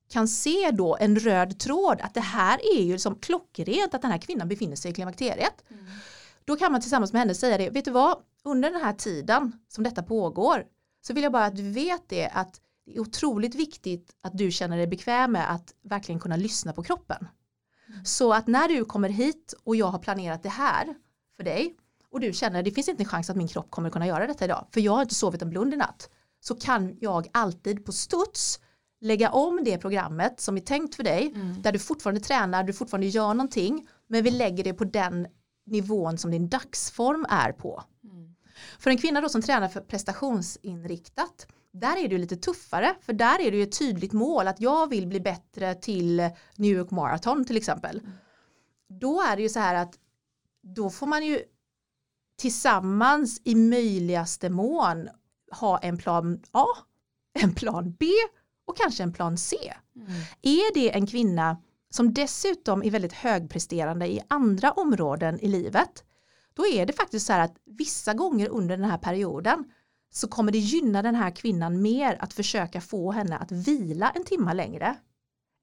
[0.09, 4.11] kan se då en röd tråd att det här är ju som klockrent att den
[4.11, 5.63] här kvinnan befinner sig i klimakteriet.
[5.69, 5.85] Mm.
[6.45, 9.51] Då kan man tillsammans med henne säga det, vet du vad, under den här tiden
[9.67, 10.65] som detta pågår
[11.01, 14.51] så vill jag bara att du vet det att det är otroligt viktigt att du
[14.51, 17.27] känner dig bekväm med att verkligen kunna lyssna på kroppen.
[17.87, 18.05] Mm.
[18.05, 20.95] Så att när du kommer hit och jag har planerat det här
[21.37, 21.75] för dig
[22.11, 24.27] och du känner att det finns inte en chans att min kropp kommer kunna göra
[24.27, 27.85] detta idag för jag har inte sovit en blund i natt så kan jag alltid
[27.85, 28.59] på studs
[29.01, 31.61] lägga om det programmet som är tänkt för dig mm.
[31.61, 35.27] där du fortfarande tränar, du fortfarande gör någonting men vi lägger det på den
[35.65, 37.83] nivån som din dagsform är på.
[38.03, 38.35] Mm.
[38.79, 43.41] För en kvinna då som tränar för prestationsinriktat där är det lite tuffare för där
[43.41, 47.45] är det ju ett tydligt mål att jag vill bli bättre till New York Marathon
[47.45, 47.99] till exempel.
[47.99, 48.11] Mm.
[48.89, 49.99] Då är det ju så här att
[50.61, 51.39] då får man ju
[52.37, 55.09] tillsammans i möjligaste mån
[55.51, 56.65] ha en plan A,
[57.39, 58.05] en plan B
[58.65, 59.73] och kanske en plan C.
[59.95, 60.11] Mm.
[60.41, 61.57] Är det en kvinna
[61.89, 66.03] som dessutom är väldigt högpresterande i andra områden i livet
[66.55, 69.65] då är det faktiskt så här att vissa gånger under den här perioden
[70.13, 74.23] så kommer det gynna den här kvinnan mer att försöka få henne att vila en
[74.23, 74.95] timma längre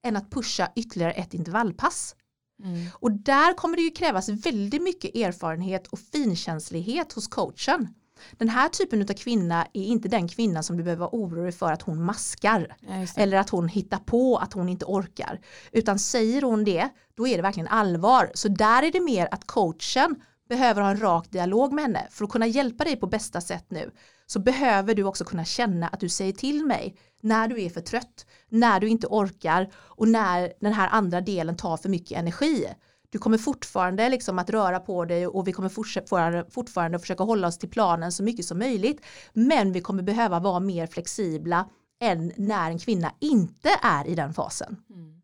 [0.03, 2.15] än att pusha ytterligare ett intervallpass.
[2.63, 2.89] Mm.
[2.93, 7.93] Och där kommer det ju krävas väldigt mycket erfarenhet och finkänslighet hos coachen.
[8.37, 11.71] Den här typen av kvinna är inte den kvinna som du behöver vara orolig för
[11.71, 12.75] att hon maskar.
[13.15, 15.39] Eller att hon hittar på att hon inte orkar.
[15.71, 18.31] Utan säger hon det, då är det verkligen allvar.
[18.33, 20.15] Så där är det mer att coachen
[20.49, 23.65] behöver ha en rak dialog med henne för att kunna hjälpa dig på bästa sätt
[23.69, 23.91] nu
[24.25, 27.81] så behöver du också kunna känna att du säger till mig när du är för
[27.81, 32.67] trött, när du inte orkar och när den här andra delen tar för mycket energi.
[33.13, 37.47] Du kommer fortfarande liksom att röra på dig och vi kommer fortfarande, fortfarande försöka hålla
[37.47, 39.05] oss till planen så mycket som möjligt.
[39.33, 41.69] Men vi kommer behöva vara mer flexibla
[42.01, 44.77] än när en kvinna inte är i den fasen.
[44.89, 45.21] Mm.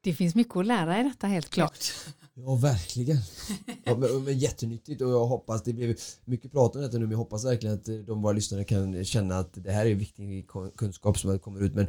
[0.00, 1.92] Det finns mycket att lära i detta helt klart.
[2.44, 3.18] Ja, verkligen.
[3.84, 7.10] Ja, men, men jättenyttigt och jag hoppas det blir mycket prat om detta nu men
[7.10, 11.18] jag hoppas verkligen att de våra lyssnare kan känna att det här är viktig kunskap
[11.18, 11.86] som kommer ut men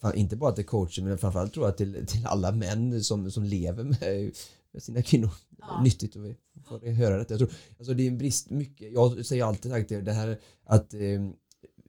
[0.00, 3.44] fan, inte bara till coacher men framförallt tror jag till, till alla män som, som
[3.44, 4.34] lever med,
[4.72, 5.30] med sina kvinnor.
[5.58, 5.82] Ja.
[5.82, 7.34] Nyttigt att få höra detta.
[7.34, 10.94] Jag tror, alltså det är en brist mycket, jag säger alltid sagt det här att
[10.94, 11.00] eh,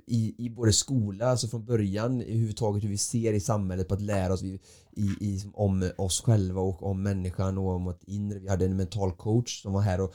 [0.08, 4.02] i, i både skola, alltså från början överhuvudtaget hur vi ser i samhället på att
[4.02, 4.60] lära oss i,
[4.96, 8.40] i, om oss själva och om människan och om vårt inre.
[8.40, 10.14] Vi hade en mental coach som var här och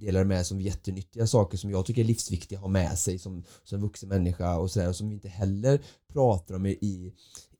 [0.00, 3.18] delade med sig av jättenyttiga saker som jag tycker är livsviktiga att ha med sig
[3.18, 5.80] som, som vuxen människa och sådär som vi inte heller
[6.12, 7.12] pratar om i,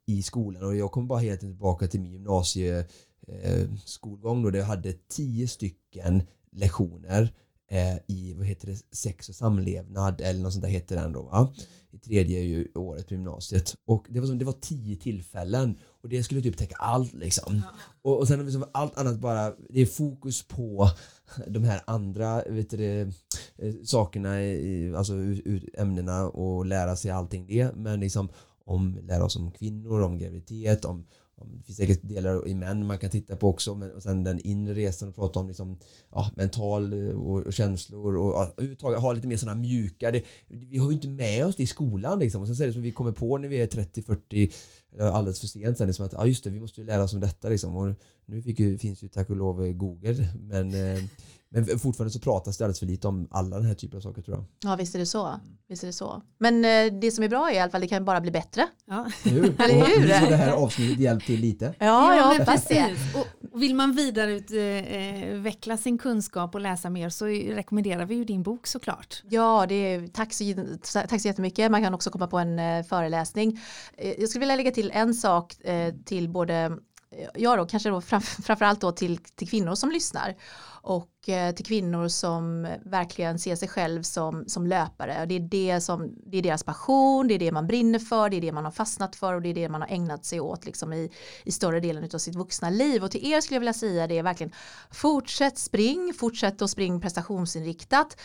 [0.06, 4.66] i skolan och jag kommer bara helt tillbaka till min gymnasieskolgång eh, då där jag
[4.66, 7.32] hade tio stycken lektioner
[7.68, 11.22] eh, i vad heter det, sex och samlevnad eller något sånt där heter den då
[11.22, 11.54] va?
[11.90, 16.08] I tredje ju året på gymnasiet och det var, som, det var tio tillfällen och
[16.08, 17.56] det skulle typ täcka allt liksom.
[17.56, 17.62] Ja.
[18.02, 20.90] Och, och sen liksom allt annat bara, det är fokus på
[21.46, 25.14] de här andra vet du, eh, sakerna, i, alltså
[25.74, 28.28] ämnena och lära sig allting det men liksom
[28.64, 31.06] om lära oss om kvinnor, om graviditet, om
[31.44, 34.40] det finns säkert delar i män man kan titta på också men, och sen den
[34.46, 35.78] inre resan och prata om liksom,
[36.10, 40.78] ja, mental eh, och, och känslor och överhuvudtaget ha lite mer sådana mjuka det, vi
[40.78, 42.40] har ju inte med oss det i skolan liksom.
[42.40, 44.52] Och sen så är det som vi kommer på när vi är 30-40
[45.00, 47.20] alldeles för sent sen liksom att ja just det vi måste ju lära oss om
[47.20, 47.94] detta liksom och
[48.26, 51.02] nu ju, finns ju tack och lov Google men eh,
[51.48, 54.22] men fortfarande så pratas det alldeles för lite om alla den här typen av saker
[54.22, 54.44] tror jag.
[54.70, 55.40] Ja visst är det så.
[55.68, 56.22] Visst är det så.
[56.38, 58.68] Men eh, det som är bra är i alla fall det kan bara bli bättre.
[58.86, 59.10] Ja.
[59.24, 60.00] Eller hur?
[60.00, 61.74] Nu får det här avsnittet hjälpt till lite.
[61.78, 63.14] Ja, ja, ja precis.
[63.14, 63.26] Och
[63.56, 68.66] vill man vidareutveckla eh, sin kunskap och läsa mer så rekommenderar vi ju din bok
[68.66, 69.22] såklart.
[69.28, 70.44] Ja, det är, tack, så,
[71.08, 71.70] tack så jättemycket.
[71.70, 73.60] Man kan också komma på en eh, föreläsning.
[73.96, 75.54] Eh, jag skulle vilja lägga till en sak
[76.04, 76.78] till både
[77.34, 80.34] ja då, kanske då framförallt då till, till kvinnor som lyssnar
[80.86, 85.26] och eh, till kvinnor som verkligen ser sig själv som, som löpare.
[85.26, 88.36] Det är, det, som, det är deras passion, det är det man brinner för, det
[88.36, 90.66] är det man har fastnat för och det är det man har ägnat sig åt
[90.66, 91.10] liksom i,
[91.44, 93.04] i större delen av sitt vuxna liv.
[93.04, 94.52] Och till er skulle jag vilja säga det är verkligen
[94.90, 98.20] fortsätt spring, fortsätt att spring prestationsinriktat.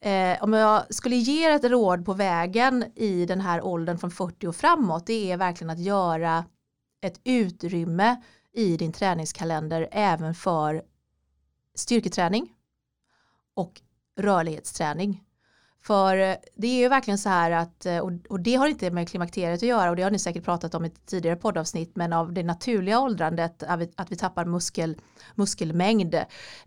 [0.00, 4.46] Eh, om jag skulle ge ett råd på vägen i den här åldern från 40
[4.46, 6.44] och framåt det är verkligen att göra
[7.02, 8.16] ett utrymme
[8.52, 10.82] i din träningskalender även för
[11.74, 12.52] styrketräning
[13.54, 13.80] och
[14.16, 15.24] rörlighetsträning.
[15.86, 17.98] För eh, det är ju verkligen så här att, eh,
[18.28, 20.84] och det har inte med klimakteriet att göra och det har ni säkert pratat om
[20.84, 23.62] i ett tidigare poddavsnitt, men av det naturliga åldrandet,
[23.96, 24.96] att vi tappar muskel,
[25.34, 26.14] muskelmängd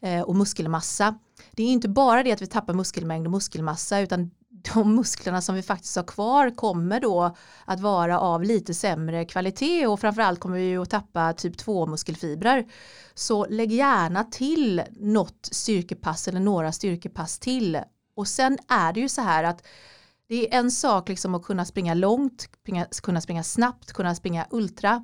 [0.02, 1.20] eh, och muskelmassa.
[1.52, 4.32] Det är inte bara det att vi tappar muskelmängd och muskelmassa, utan
[4.74, 7.36] de musklerna som vi faktiskt har kvar kommer då
[7.66, 11.86] att vara av lite sämre kvalitet och framförallt kommer vi ju att tappa typ 2
[11.86, 12.66] muskelfibrer.
[13.14, 17.80] Så lägg gärna till något styrkepass eller några styrkepass till.
[18.16, 19.66] Och sen är det ju så här att
[20.30, 22.50] det är en sak liksom att kunna springa långt,
[23.02, 25.04] kunna springa snabbt, kunna springa ultra.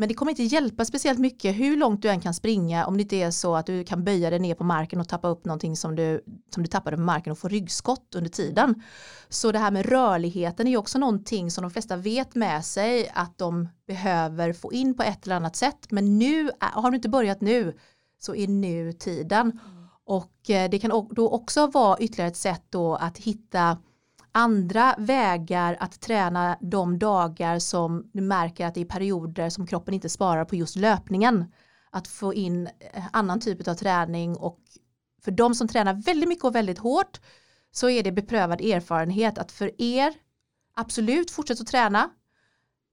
[0.00, 3.02] Men det kommer inte hjälpa speciellt mycket hur långt du än kan springa om det
[3.02, 5.76] inte är så att du kan böja dig ner på marken och tappa upp någonting
[5.76, 6.24] som du,
[6.54, 8.82] som du tappade på marken och få ryggskott under tiden.
[9.28, 13.10] Så det här med rörligheten är ju också någonting som de flesta vet med sig
[13.14, 15.90] att de behöver få in på ett eller annat sätt.
[15.90, 17.78] Men nu, har du inte börjat nu
[18.18, 19.60] så är nu tiden.
[20.04, 23.78] Och eh, det kan då också vara ytterligare ett sätt då att hitta
[24.32, 29.94] andra vägar att träna de dagar som du märker att det är perioder som kroppen
[29.94, 31.52] inte sparar på just löpningen.
[31.90, 34.58] Att få in eh, annan typ av träning och
[35.24, 37.20] för de som tränar väldigt mycket och väldigt hårt
[37.70, 40.14] så är det beprövad erfarenhet att för er
[40.74, 42.10] absolut fortsätt att träna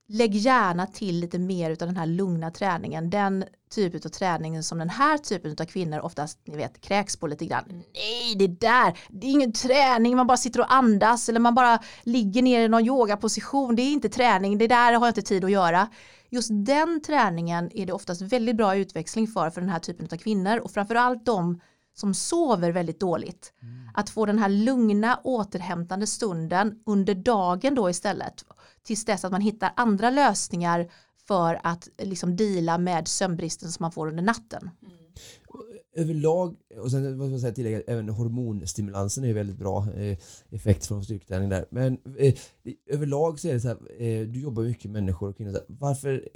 [0.08, 3.10] lägg gärna till lite mer av den här lugna träningen.
[3.10, 3.45] Den
[3.76, 7.45] typen av träning som den här typen av kvinnor oftast ni vet kräks på lite
[7.45, 7.64] grann.
[7.68, 11.80] Nej, det där, det är ingen träning, man bara sitter och andas eller man bara
[12.03, 13.76] ligger ner i någon yogaposition.
[13.76, 15.89] Det är inte träning, det där har jag inte tid att göra.
[16.30, 20.18] Just den träningen är det oftast väldigt bra utväxling för för den här typen av
[20.18, 21.62] kvinnor och framförallt de
[21.93, 23.53] som sover väldigt dåligt.
[23.62, 23.89] Mm.
[23.93, 28.45] Att få den här lugna återhämtande stunden under dagen då istället
[28.86, 30.91] tills dess att man hittar andra lösningar
[31.27, 34.69] för att liksom deala med sömnbristen som man får under natten.
[34.81, 34.95] Mm.
[35.95, 40.17] överlag, och sen vad ska man säga tillägga, även hormonstimulansen är ju väldigt bra eh,
[40.49, 41.65] effekt från styrketräning där.
[41.69, 42.33] Men eh,
[42.88, 45.63] överlag så är det så här, eh, du jobbar mycket med människor och kvinnor, här,
[45.67, 46.29] varför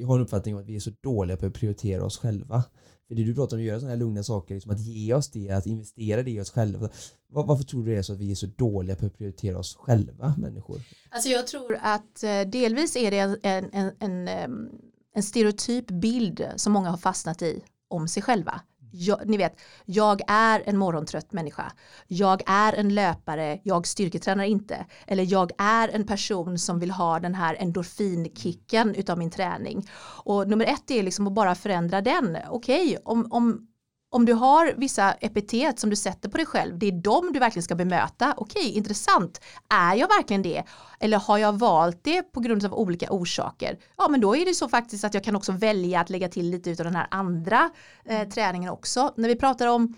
[0.00, 2.64] jag har en uppfattning om att vi är så dåliga på att prioritera oss själva.
[3.08, 5.30] För det du pratar om att göra sådana här lugna saker, liksom att ge oss
[5.30, 6.88] det, att investera det i oss själva.
[7.28, 9.58] Var, varför tror du det är så att vi är så dåliga på att prioritera
[9.58, 10.80] oss själva, människor?
[11.10, 14.68] Alltså jag tror att eh, delvis är det en, en, en, ehm,
[15.14, 18.60] en stereotyp bild som många har fastnat i om sig själva.
[18.90, 21.72] Jag, ni vet, jag är en morgontrött människa.
[22.06, 24.86] Jag är en löpare, jag styrketränar inte.
[25.06, 29.88] Eller jag är en person som vill ha den här endorfinkicken utav min träning.
[30.24, 32.38] Och nummer ett är liksom att bara förändra den.
[32.50, 33.66] Okej, om, om,
[34.12, 37.38] om du har vissa epitet som du sätter på dig själv, det är de du
[37.38, 38.34] verkligen ska bemöta.
[38.36, 39.40] Okej, intressant.
[39.68, 40.62] Är jag verkligen det?
[41.00, 43.78] Eller har jag valt det på grund av olika orsaker?
[43.96, 46.50] Ja, men då är det så faktiskt att jag kan också välja att lägga till
[46.50, 47.70] lite av den här andra
[48.04, 49.14] eh, träningen också.
[49.16, 49.94] När vi pratar om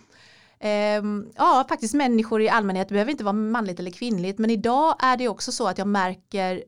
[0.61, 4.97] ehm, ja, faktiskt människor i allmänhet, det behöver inte vara manligt eller kvinnligt, men idag
[4.99, 6.65] är det också så att jag märker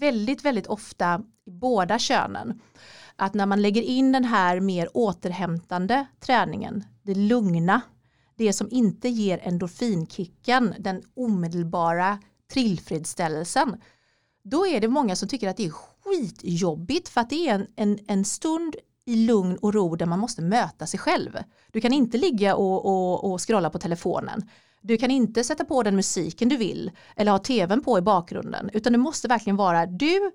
[0.00, 2.60] väldigt, väldigt ofta i båda könen
[3.20, 7.80] att när man lägger in den här mer återhämtande träningen, det lugna,
[8.36, 12.18] det som inte ger endorfinkicken, den omedelbara
[12.52, 13.76] trillfredsställelsen,
[14.42, 17.66] då är det många som tycker att det är skitjobbigt för att det är en,
[17.76, 21.38] en, en stund i lugn och ro där man måste möta sig själv.
[21.70, 24.48] Du kan inte ligga och, och, och scrolla på telefonen.
[24.80, 28.70] Du kan inte sätta på den musiken du vill eller ha tvn på i bakgrunden
[28.72, 30.30] utan det måste verkligen vara du,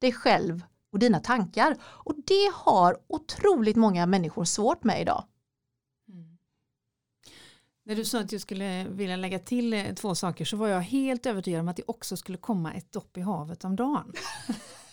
[0.00, 0.62] dig själv
[0.96, 1.76] och dina tankar.
[1.82, 5.24] Och det har otroligt många människor svårt med idag.
[6.08, 6.38] Mm.
[7.84, 10.80] När du sa att du skulle vilja lägga till eh, två saker så var jag
[10.80, 14.12] helt övertygad om att det också skulle komma ett dopp i havet om dagen.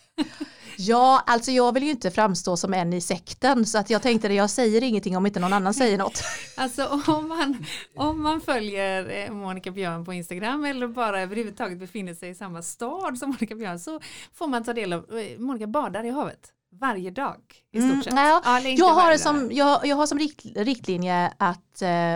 [0.78, 4.28] Ja, alltså jag vill ju inte framstå som en i sekten så att jag tänkte
[4.28, 6.24] att jag säger ingenting om inte någon annan säger något.
[6.58, 12.14] Alltså om man, om man följer eh, Monica Björn på Instagram eller bara överhuvudtaget befinner
[12.14, 14.00] sig i samma stad som Monica Björn så
[14.34, 16.40] får man ta del av, eh, Monica badar i havet
[16.80, 17.38] varje dag
[17.72, 18.14] i stort Mm, sett.
[18.14, 22.16] ja, Ja, Jag har, som, jag, jag har som rikt, riktlinje att eh,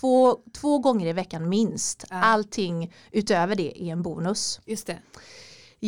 [0.00, 2.04] två, två gånger i veckan minst.
[2.10, 2.16] Ja.
[2.16, 4.60] Allting utöver det är en bonus.
[4.66, 4.98] Just det.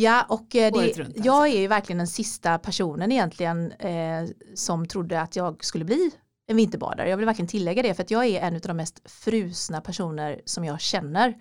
[0.01, 1.23] Ja, och eh, det, runt, alltså.
[1.23, 4.25] jag är ju verkligen den sista personen egentligen eh,
[4.55, 6.11] som trodde att jag skulle bli
[6.47, 7.09] en vinterbadare.
[7.09, 10.41] Jag vill verkligen tillägga det för att jag är en av de mest frusna personer
[10.45, 11.37] som jag känner.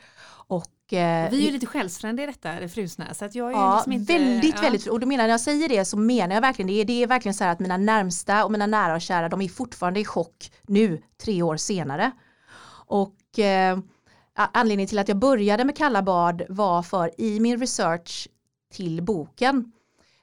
[0.47, 3.15] Och, eh, Vi är ju lite själsfrände i detta, det frusna.
[3.15, 4.63] Så att jag är Ja, liksom inte, väldigt, ja.
[4.63, 4.87] väldigt.
[4.87, 6.85] Och då menar när jag säger det så menar jag verkligen det.
[6.85, 9.49] Det är verkligen så här att mina närmsta och mina nära och kära, de är
[9.49, 12.11] fortfarande i chock nu, tre år senare.
[12.87, 13.79] Och eh,
[14.35, 18.29] anledningen till att jag började med kalla bad var för i min research
[18.71, 19.73] till boken,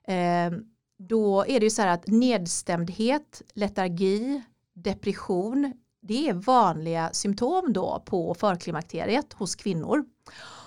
[0.08, 0.52] eh,
[0.98, 4.42] då är det ju så här att nedstämdhet, letargi,
[4.74, 10.06] depression, det är vanliga symptom då på förklimakteriet hos kvinnor.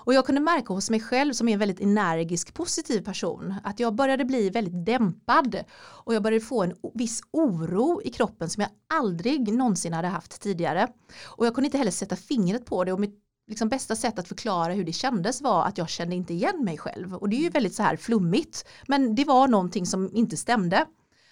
[0.09, 3.81] Och jag kunde märka hos mig själv som är en väldigt energisk positiv person att
[3.81, 8.61] jag började bli väldigt dämpad och jag började få en viss oro i kroppen som
[8.61, 10.89] jag aldrig någonsin hade haft tidigare.
[11.24, 14.28] Och jag kunde inte heller sätta fingret på det och mitt liksom bästa sätt att
[14.28, 17.40] förklara hur det kändes var att jag kände inte igen mig själv och det är
[17.40, 20.86] ju väldigt så här flummigt men det var någonting som inte stämde.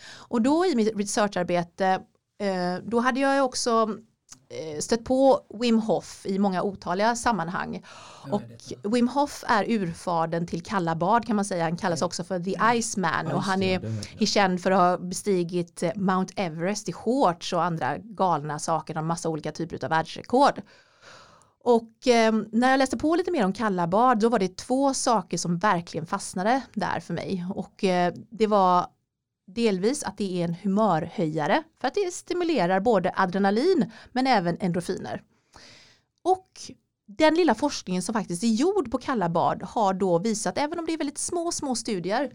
[0.08, 1.86] Och då i mitt researcharbete
[2.38, 3.88] eh, då hade jag också
[4.48, 7.84] eh, stött på Wim Hof i många otaliga sammanhang.
[8.30, 8.42] Och
[8.82, 11.64] Wim Hof är urfadern till kalla bad kan man säga.
[11.64, 13.80] Han kallas också för The Iceman och han är,
[14.18, 18.98] är känd för att ha bestigit eh, Mount Everest i shorts och andra galna saker
[18.98, 20.62] och massa olika typer av världsrekord.
[21.66, 24.94] Och eh, när jag läste på lite mer om kalla bad då var det två
[24.94, 27.46] saker som verkligen fastnade där för mig.
[27.54, 28.86] Och eh, det var
[29.46, 35.22] delvis att det är en humörhöjare för att det stimulerar både adrenalin men även endorfiner.
[36.22, 36.50] Och
[37.06, 40.86] den lilla forskningen som faktiskt är gjord på kalla bad har då visat, även om
[40.86, 42.32] det är väldigt små, små studier,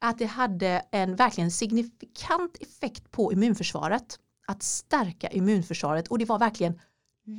[0.00, 4.18] att det hade en verkligen signifikant effekt på immunförsvaret.
[4.46, 6.78] Att stärka immunförsvaret och det var verkligen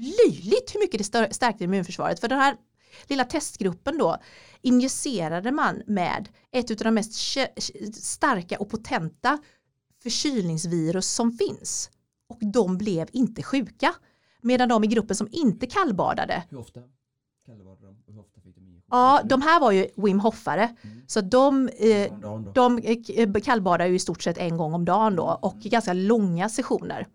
[0.01, 2.19] löjligt hur mycket det stärkte immunförsvaret.
[2.19, 2.57] För den här
[3.07, 4.17] lilla testgruppen då
[4.61, 7.13] injicerade man med ett av de mest
[8.03, 9.39] starka och potenta
[10.03, 11.89] förkylningsvirus som finns.
[12.27, 13.95] Och de blev inte sjuka.
[14.41, 16.79] Medan de i gruppen som inte kallbadade, Hur ofta
[17.45, 18.13] kallbadade de?
[18.13, 20.75] Hur ofta fick de ja de här var ju Wim Hoffare.
[21.07, 22.13] Så de, eh,
[22.53, 26.49] de eh, kallbadar ju i stort sett en gång om dagen då och ganska långa
[26.49, 27.07] sessioner.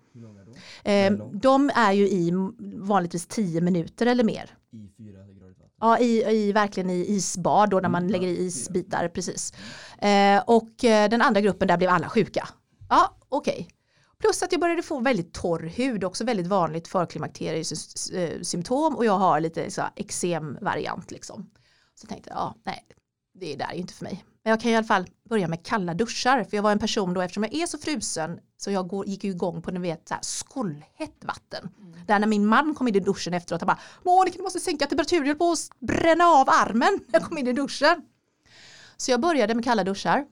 [0.85, 2.33] Eh, de är ju i
[2.77, 4.51] vanligtvis 10 minuter eller mer.
[4.73, 5.71] I fyra gradigt vatten?
[5.81, 9.53] Ja, i, i, verkligen i isbad då när man Mm, lägger i isbitar, precis.
[9.99, 12.49] Eh, och eh, den andra gruppen där blev alla sjuka.
[12.89, 13.69] Ja, okej.
[14.19, 19.41] Plus att jag började få väldigt torr hud, också väldigt vanligt förklimakteriesymptom och jag har
[19.41, 21.51] lite så här eksem-variant liksom.
[21.95, 22.85] Så tänkte jag, ja, nej,
[23.35, 24.25] det där är inte för mig.
[24.49, 27.15] Men jag kan i alla fall börja med kalla duschar, för jag var en person
[27.15, 30.09] då, eftersom jag är så frusen, så jag går, gick ju igång på, ni vet,
[30.09, 31.69] så här, skållhett vatten.
[31.79, 32.07] Mm.
[32.07, 34.87] Där när min man kom in i duschen efteråt, han bara, Monica du måste sänka
[34.87, 38.03] temperaturen, jag på att bränna av armen när jag kom in i duschen.
[38.97, 40.27] Så jag började med kalla duschar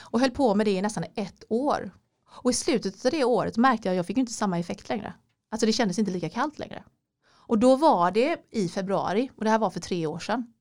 [0.00, 1.90] och höll på med det i nästan ett år.
[2.26, 5.14] Och i slutet av det året märkte jag att jag fick inte samma effekt längre.
[5.50, 6.84] Alltså det kändes inte lika kallt längre.
[7.32, 10.53] Och då var det i februari och det här var för tre år sedan.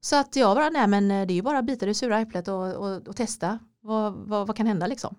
[0.00, 2.48] Så att jag bara, nej men det är ju bara att bita det sura äpplet
[2.48, 5.16] och, och, och testa vad, vad, vad, kan hända liksom.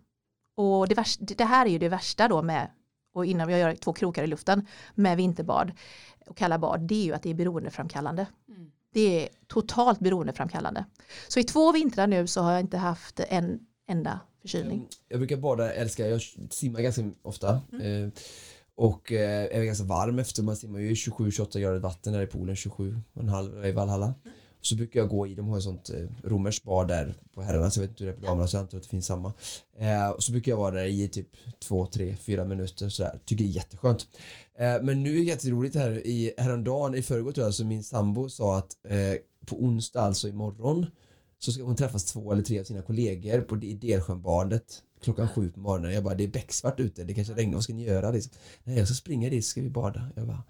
[0.56, 2.72] Och det, värsta, det här är ju det värsta då med,
[3.14, 5.72] och innan jag gör två krokar i luften, med vinterbad
[6.28, 8.26] och kalla bad, det är ju att det är beroendeframkallande.
[8.50, 8.72] Mm.
[8.94, 10.86] Det är totalt beroendeframkallande.
[11.28, 14.88] Så i två vintrar nu så har jag inte haft en enda förkylning.
[15.08, 17.62] Jag brukar bada, älskar, jag simmar ganska ofta.
[17.72, 18.04] Mm.
[18.06, 18.12] Eh,
[18.76, 22.56] och eh, är ganska varm efter man simmar ju 27-28 grader vatten där i poolen,
[22.56, 24.06] 27,5 i Valhalla.
[24.06, 24.38] Mm.
[24.62, 27.72] Så brukar jag gå i, de har ett sånt eh, romerskt bad där på herrarna
[27.72, 29.06] så jag vet inte hur det är på damerna så jag antar att det finns
[29.06, 29.34] samma.
[29.78, 31.28] Eh, och så brukar jag vara där i typ
[31.60, 33.20] 2, 3, 4 minuter sådär.
[33.26, 34.08] Tycker det är jätteskönt.
[34.56, 37.84] Eh, men nu är det jätteroligt här i häromdagen, i förrgår tror jag, så min
[37.84, 40.86] sambo sa att eh, på onsdag, alltså imorgon,
[41.40, 45.60] så ska hon träffas två eller tre av sina kollegor på Delsjönbadet klockan sju på
[45.60, 45.94] morgonen.
[45.94, 48.12] Jag bara, det är becksvart ute, det kanske regnar, vad ska ni göra?
[48.12, 48.32] Liksom.
[48.64, 50.10] Nej, jag ska springa dit, ska vi bada?
[50.16, 50.44] Jag bara,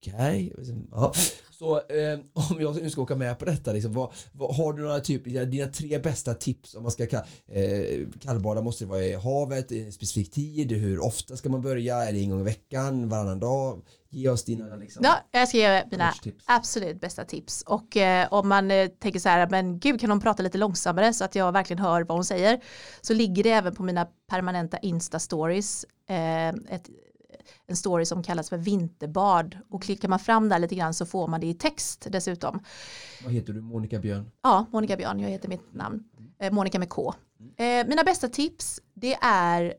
[0.00, 0.52] okej.
[0.56, 0.74] Okay.
[0.90, 1.12] Ja.
[1.60, 2.18] Så eh,
[2.50, 5.24] om jag nu ska åka med på detta, liksom, vad, vad, har du några typ,
[5.24, 8.62] dina tre bästa tips om man ska eh, kallbada?
[8.62, 10.72] Måste det vara i havet, i en specifik tid?
[10.72, 11.96] Hur ofta ska man börja?
[11.96, 13.82] Är det en gång i veckan, varannan dag?
[14.10, 16.12] Ge oss dina liksom, Ja, jag ska ge mina
[16.44, 17.62] absolut bästa tips.
[17.62, 21.12] Och eh, om man eh, tänker så här, men gud kan hon prata lite långsammare
[21.12, 22.60] så att jag verkligen hör vad hon säger.
[23.00, 26.90] Så ligger det även på mina permanenta Insta-stories eh, ett
[27.66, 31.28] en story som kallas för vinterbad och klickar man fram där lite grann så får
[31.28, 32.60] man det i text dessutom.
[33.24, 33.60] Vad heter du?
[33.60, 34.30] Monica Björn?
[34.42, 36.04] Ja, Monica Björn, jag heter mitt namn.
[36.38, 37.14] Eh, Monica med K.
[37.56, 39.74] Eh, mina bästa tips det är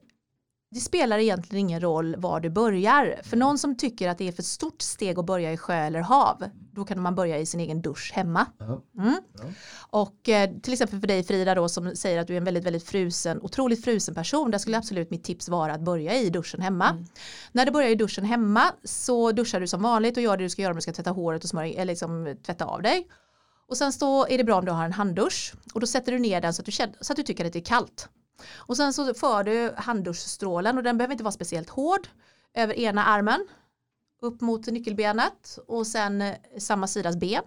[0.74, 3.20] det spelar egentligen ingen roll var du börjar.
[3.24, 6.00] För någon som tycker att det är för stort steg att börja i sjö eller
[6.00, 8.46] hav, då kan man börja i sin egen dusch hemma.
[8.98, 9.18] Mm.
[9.90, 12.64] Och eh, till exempel för dig Frida då som säger att du är en väldigt,
[12.64, 16.62] väldigt frusen, otroligt frusen person, där skulle absolut mitt tips vara att börja i duschen
[16.62, 16.90] hemma.
[16.90, 17.06] Mm.
[17.52, 20.50] När du börjar i duschen hemma så duschar du som vanligt och gör det du
[20.50, 23.08] ska göra om du ska tvätta håret och smörja, eller liksom tvätta av dig.
[23.70, 26.20] Och sen så är det bra om du har en handdusch och då sätter du
[26.20, 28.10] ner den så att du, känner, så att du tycker att det är kallt.
[28.54, 32.08] Och sen så för du handduschstrålen och den behöver inte vara speciellt hård
[32.54, 33.48] över ena armen
[34.22, 37.44] upp mot nyckelbenet och sen eh, samma sidas ben.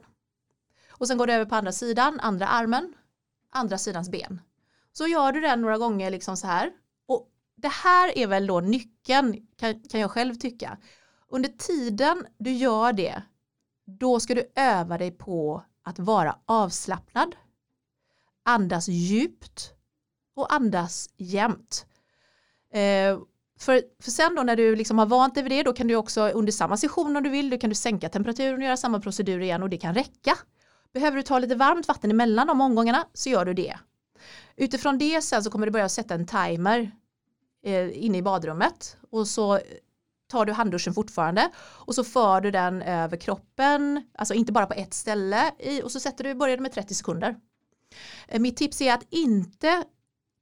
[0.90, 2.95] Och sen går du över på andra sidan, andra armen,
[3.51, 4.40] andra sidans ben.
[4.92, 6.72] Så gör du den några gånger liksom så här.
[7.07, 10.78] Och det här är väl då nyckeln kan, kan jag själv tycka.
[11.28, 13.22] Under tiden du gör det,
[13.84, 17.36] då ska du öva dig på att vara avslappnad,
[18.42, 19.74] andas djupt
[20.35, 21.87] och andas jämt.
[22.72, 23.18] Eh,
[23.59, 25.97] för, för sen då när du liksom har vant dig vid det då kan du
[25.97, 29.01] också under samma session om du vill, då kan du sänka temperaturen och göra samma
[29.01, 30.39] procedur igen och det kan räcka.
[30.93, 33.78] Behöver du ta lite varmt vatten emellan de omgångarna så gör du det.
[34.57, 36.91] Utifrån det sen så kommer du börja sätta en timer
[37.64, 39.61] eh, inne i badrummet och så
[40.26, 44.74] tar du handduschen fortfarande och så för du den över kroppen, alltså inte bara på
[44.74, 47.37] ett ställe i, och så sätter du, börjar med 30 sekunder.
[48.28, 49.85] Eh, mitt tips är att inte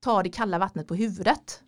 [0.03, 1.63] ta det kalla vattnet på huvudet.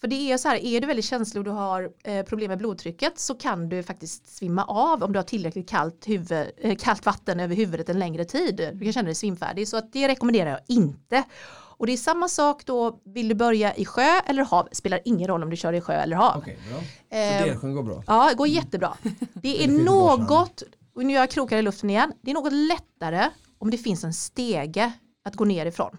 [0.00, 2.58] För det är så här, är du väldigt känslig och du har eh, problem med
[2.58, 7.06] blodtrycket så kan du faktiskt svimma av om du har tillräckligt kallt, huvud, eh, kallt
[7.06, 8.70] vatten över huvudet en längre tid.
[8.74, 11.24] Du kan känna dig svimfärdig så att det rekommenderar jag inte.
[11.50, 15.28] Och det är samma sak då, vill du börja i sjö eller hav, spelar ingen
[15.28, 16.38] roll om du kör i sjö eller hav.
[16.38, 16.80] Okej, bra.
[17.10, 18.04] Så eh, Delsjön går bra?
[18.06, 18.96] Ja, det går jättebra.
[19.32, 20.62] Det är något,
[20.94, 24.04] och nu gör jag krokar i luften igen, det är något lättare om det finns
[24.04, 24.92] en stege
[25.24, 25.96] att gå ner ifrån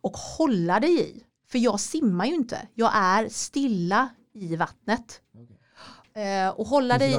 [0.00, 1.22] och hålla dig i.
[1.50, 5.20] För jag simmar ju inte, jag är stilla i vattnet.
[5.34, 6.24] Okay.
[6.24, 7.12] Eh, och hålla dig.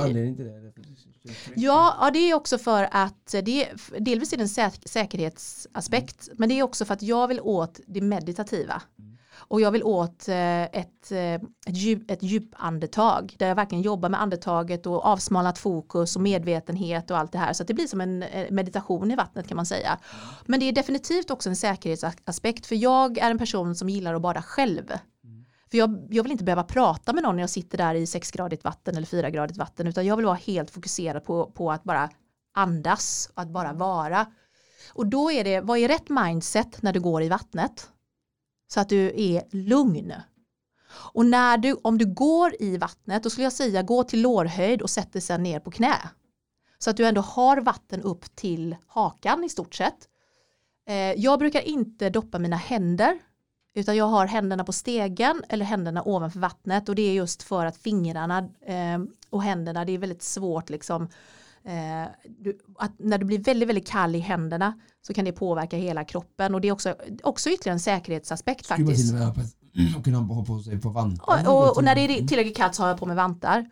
[1.55, 6.27] Ja, ja, det är också för att det är, delvis är det en säk säkerhetsaspekt,
[6.27, 6.35] mm.
[6.39, 8.81] men det är också för att jag vill åt det meditativa.
[8.99, 9.08] Mm.
[9.39, 14.09] Och jag vill åt eh, ett, eh, ett, djup, ett djupandetag där jag verkligen jobbar
[14.09, 17.53] med andetaget och avsmalnat fokus och medvetenhet och allt det här.
[17.53, 19.99] Så att det blir som en eh, meditation i vattnet kan man säga.
[20.45, 24.21] Men det är definitivt också en säkerhetsaspekt för jag är en person som gillar att
[24.21, 24.91] bada själv.
[25.71, 28.63] För jag, jag, vill inte behöva prata med någon när jag sitter där i 6-gradigt
[28.63, 32.09] vatten eller 4-gradigt vatten utan jag vill vara helt fokuserad på, på att bara
[32.55, 34.25] andas och att bara vara.
[34.93, 37.89] Och då är det, vad är rätt mindset när du går i vattnet?
[38.71, 40.13] Så att du är lugn.
[40.91, 44.81] Och när du, om du går i vattnet, då skulle jag säga gå till lårhöjd
[44.81, 45.95] och sätt dig sedan ner på knä.
[46.79, 50.09] Så att du ändå har vatten upp till hakan i stort sett.
[50.87, 53.19] Eh, jag brukar inte doppa mina händer
[53.73, 57.65] utan jag har händerna på stegen eller händerna ovanför vattnet och det är just för
[57.65, 58.99] att fingrarna eh,
[59.29, 61.09] och händerna, det är väldigt svårt liksom
[61.63, 65.77] eh, du, att när du blir väldigt, väldigt kall i händerna så kan det påverka
[65.77, 69.13] hela kroppen och det är också, också ytterligare en säkerhetsaspekt Skulle faktiskt.
[69.97, 71.47] och kunna ha på sig på vantar.
[71.47, 73.69] Och, och, och när det är tillräckligt kallt så har jag på mig vantar.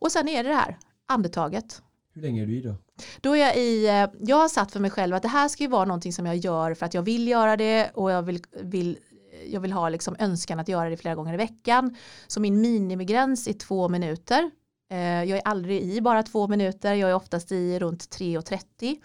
[0.00, 0.78] Och sen är det det här
[1.08, 1.82] andetaget.
[2.14, 2.74] Hur länge är du i då?
[3.20, 5.62] Då är jag i, eh, jag har satt för mig själv att det här ska
[5.62, 8.42] ju vara någonting som jag gör för att jag vill göra det och jag vill,
[8.62, 8.98] vill
[9.46, 11.96] jag vill ha liksom önskan att göra det flera gånger i veckan.
[12.26, 14.50] Så min minimigräns är två minuter.
[14.94, 18.96] Eh, jag är aldrig i bara två minuter, jag är oftast i runt 3.30.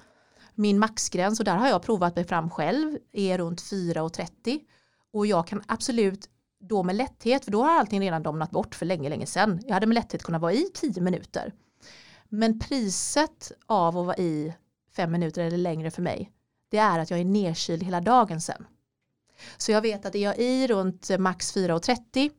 [0.56, 4.60] Min maxgräns, och där har jag provat mig fram själv, är runt 4.30.
[5.14, 6.30] Och jag kan absolut
[6.60, 9.60] då med lätthet, för då har allting redan domnat bort för länge, länge sedan.
[9.66, 11.54] Jag hade med lätthet kunnat vara i 10 minuter.
[12.30, 14.54] Men priset av att vara i
[14.96, 16.32] 5 minuter eller längre för mig,
[16.70, 18.66] det är att jag är nedkyld hela dagen sen.
[19.58, 22.32] Så jag vet att är jag i runt max 4.30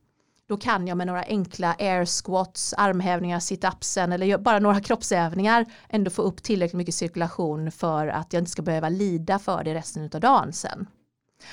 [0.51, 6.11] då kan jag med några enkla air squats, armhävningar, situpsen eller bara några kroppsövningar ändå
[6.11, 10.09] få upp tillräckligt mycket cirkulation för att jag inte ska behöva lida för det resten
[10.13, 10.87] av dagen sen.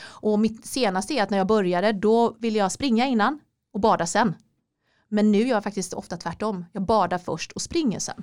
[0.00, 3.40] Och mitt senaste är att när jag började då ville jag springa innan
[3.72, 4.34] och bada sen.
[5.08, 6.64] Men nu gör jag faktiskt ofta tvärtom.
[6.72, 8.22] Jag badar först och springer sen.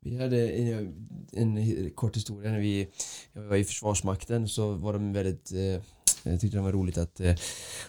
[0.00, 0.96] Vi hade en,
[1.32, 2.88] en kort historia när vi
[3.32, 5.82] jag var i Försvarsmakten så var de väldigt eh,
[6.30, 7.34] jag tyckte det var roligt att eh,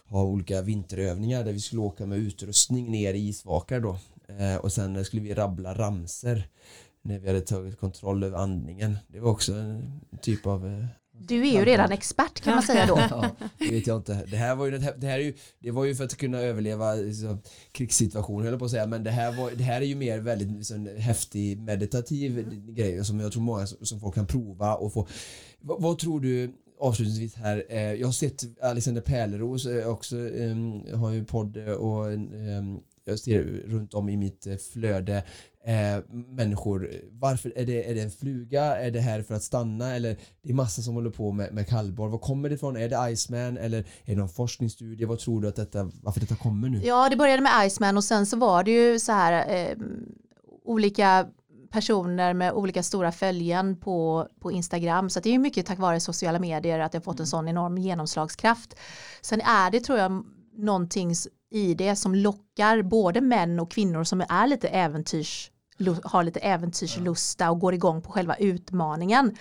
[0.05, 3.97] ha olika vinterövningar där vi skulle åka med utrustning ner i isvakar då
[4.39, 6.47] eh, och sen skulle vi rabbla ramser
[7.01, 8.97] när vi hade tagit kontroll över andningen.
[9.07, 12.85] Det var också en typ av eh, Du är ju redan expert kan man säga
[12.85, 12.97] då.
[13.09, 14.25] ja, det vet jag inte.
[14.31, 16.93] Det här var ju, det här är ju, det var ju för att kunna överleva
[16.93, 19.95] liksom, krigssituationer höll jag på att säga, men det här, var, det här är ju
[19.95, 24.75] mer väldigt liksom, häftig meditativ grej som jag tror många som, som folk kan prova
[24.75, 25.07] och få.
[25.59, 30.55] Vad, vad tror du avslutningsvis här, eh, jag har sett Alexander Pärleros eh, också, eh,
[30.95, 32.63] har ju podd eh, och eh,
[33.05, 35.23] jag ser runt om i mitt eh, flöde
[35.65, 36.91] eh, människor.
[37.11, 38.63] Varför är det, är det en fluga?
[38.63, 39.95] Är det här för att stanna?
[39.95, 42.07] Eller det är massa som håller på med, med kallbar.
[42.07, 42.78] Var kommer det ifrån?
[42.78, 43.57] Är det Iceman?
[43.57, 45.05] Eller är det någon forskningsstudie?
[45.05, 46.82] Vad tror du att detta, varför detta kommer nu?
[46.84, 49.78] Ja, det började med Iceman och sen så var det ju så här eh,
[50.65, 51.28] olika
[51.72, 55.09] personer med olika stora följen på, på Instagram.
[55.09, 57.47] Så det är ju mycket tack vare sociala medier att det har fått en sån
[57.47, 58.80] enorm genomslagskraft.
[59.22, 60.24] Sen är det tror jag
[60.57, 61.13] någonting
[61.51, 65.51] i det som lockar både män och kvinnor som är lite äventyrs
[66.03, 69.38] har lite äventyrslusta och går igång på själva utmaningen.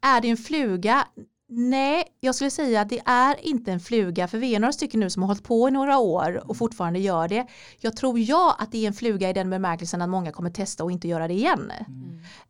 [0.00, 1.06] Är det en fluga?
[1.54, 5.00] Nej, jag skulle säga att det är inte en fluga för vi är några stycken
[5.00, 7.46] nu som har hållit på i några år och fortfarande gör det.
[7.80, 10.84] Jag tror jag att det är en fluga i den bemärkelsen att många kommer testa
[10.84, 11.72] och inte göra det igen.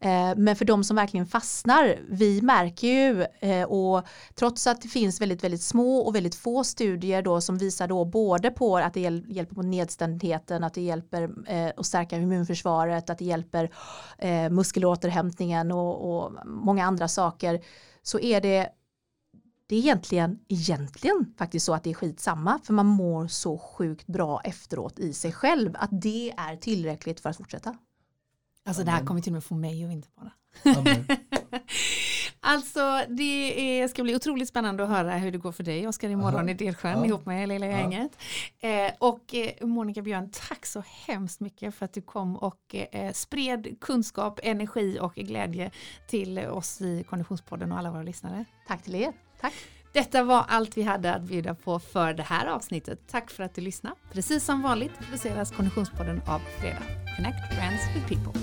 [0.00, 4.88] Eh, Men för de som verkligen fastnar, vi märker ju eh, och trots att det
[4.88, 8.94] finns väldigt, väldigt små och väldigt få studier då som visar då både på att
[8.94, 13.70] det hjäl- hjälper på nedstämdheten, att det hjälper eh, att stärka immunförsvaret, att det hjälper
[14.50, 17.61] muskelåterhämtningen och, och många andra saker
[18.03, 18.68] så är det
[19.67, 24.07] det är egentligen, egentligen faktiskt så att det är skitsamma för man mår så sjukt
[24.07, 27.77] bra efteråt i sig själv att det är tillräckligt för att fortsätta.
[28.65, 30.33] Alltså det här kommer till och med få mig att vinterbada.
[30.65, 31.07] Amen.
[32.45, 36.09] Alltså det är, ska bli otroligt spännande att höra hur det går för dig Oskar
[36.11, 36.49] imorgon Aha.
[36.51, 37.07] i Delsjön Ja.
[37.07, 37.79] ihop med lilla Ja.
[37.79, 38.19] gänget.
[38.61, 43.13] Eh, och eh, Monica Björn, tack så hemskt mycket för att du kom och eh,
[43.13, 45.71] spred kunskap, energi och glädje
[46.09, 48.45] till oss i Konditionspodden och alla våra lyssnare.
[48.69, 49.13] Tack till er.
[49.43, 49.55] Tack.
[49.93, 53.01] Detta var allt vi hade att bjuda på för det här avsnittet.
[53.11, 53.97] Tack för att du lyssnade.
[54.12, 56.82] Precis som vanligt produceras Konditionspodden av Fredag.
[57.16, 58.40] Connect brands with People.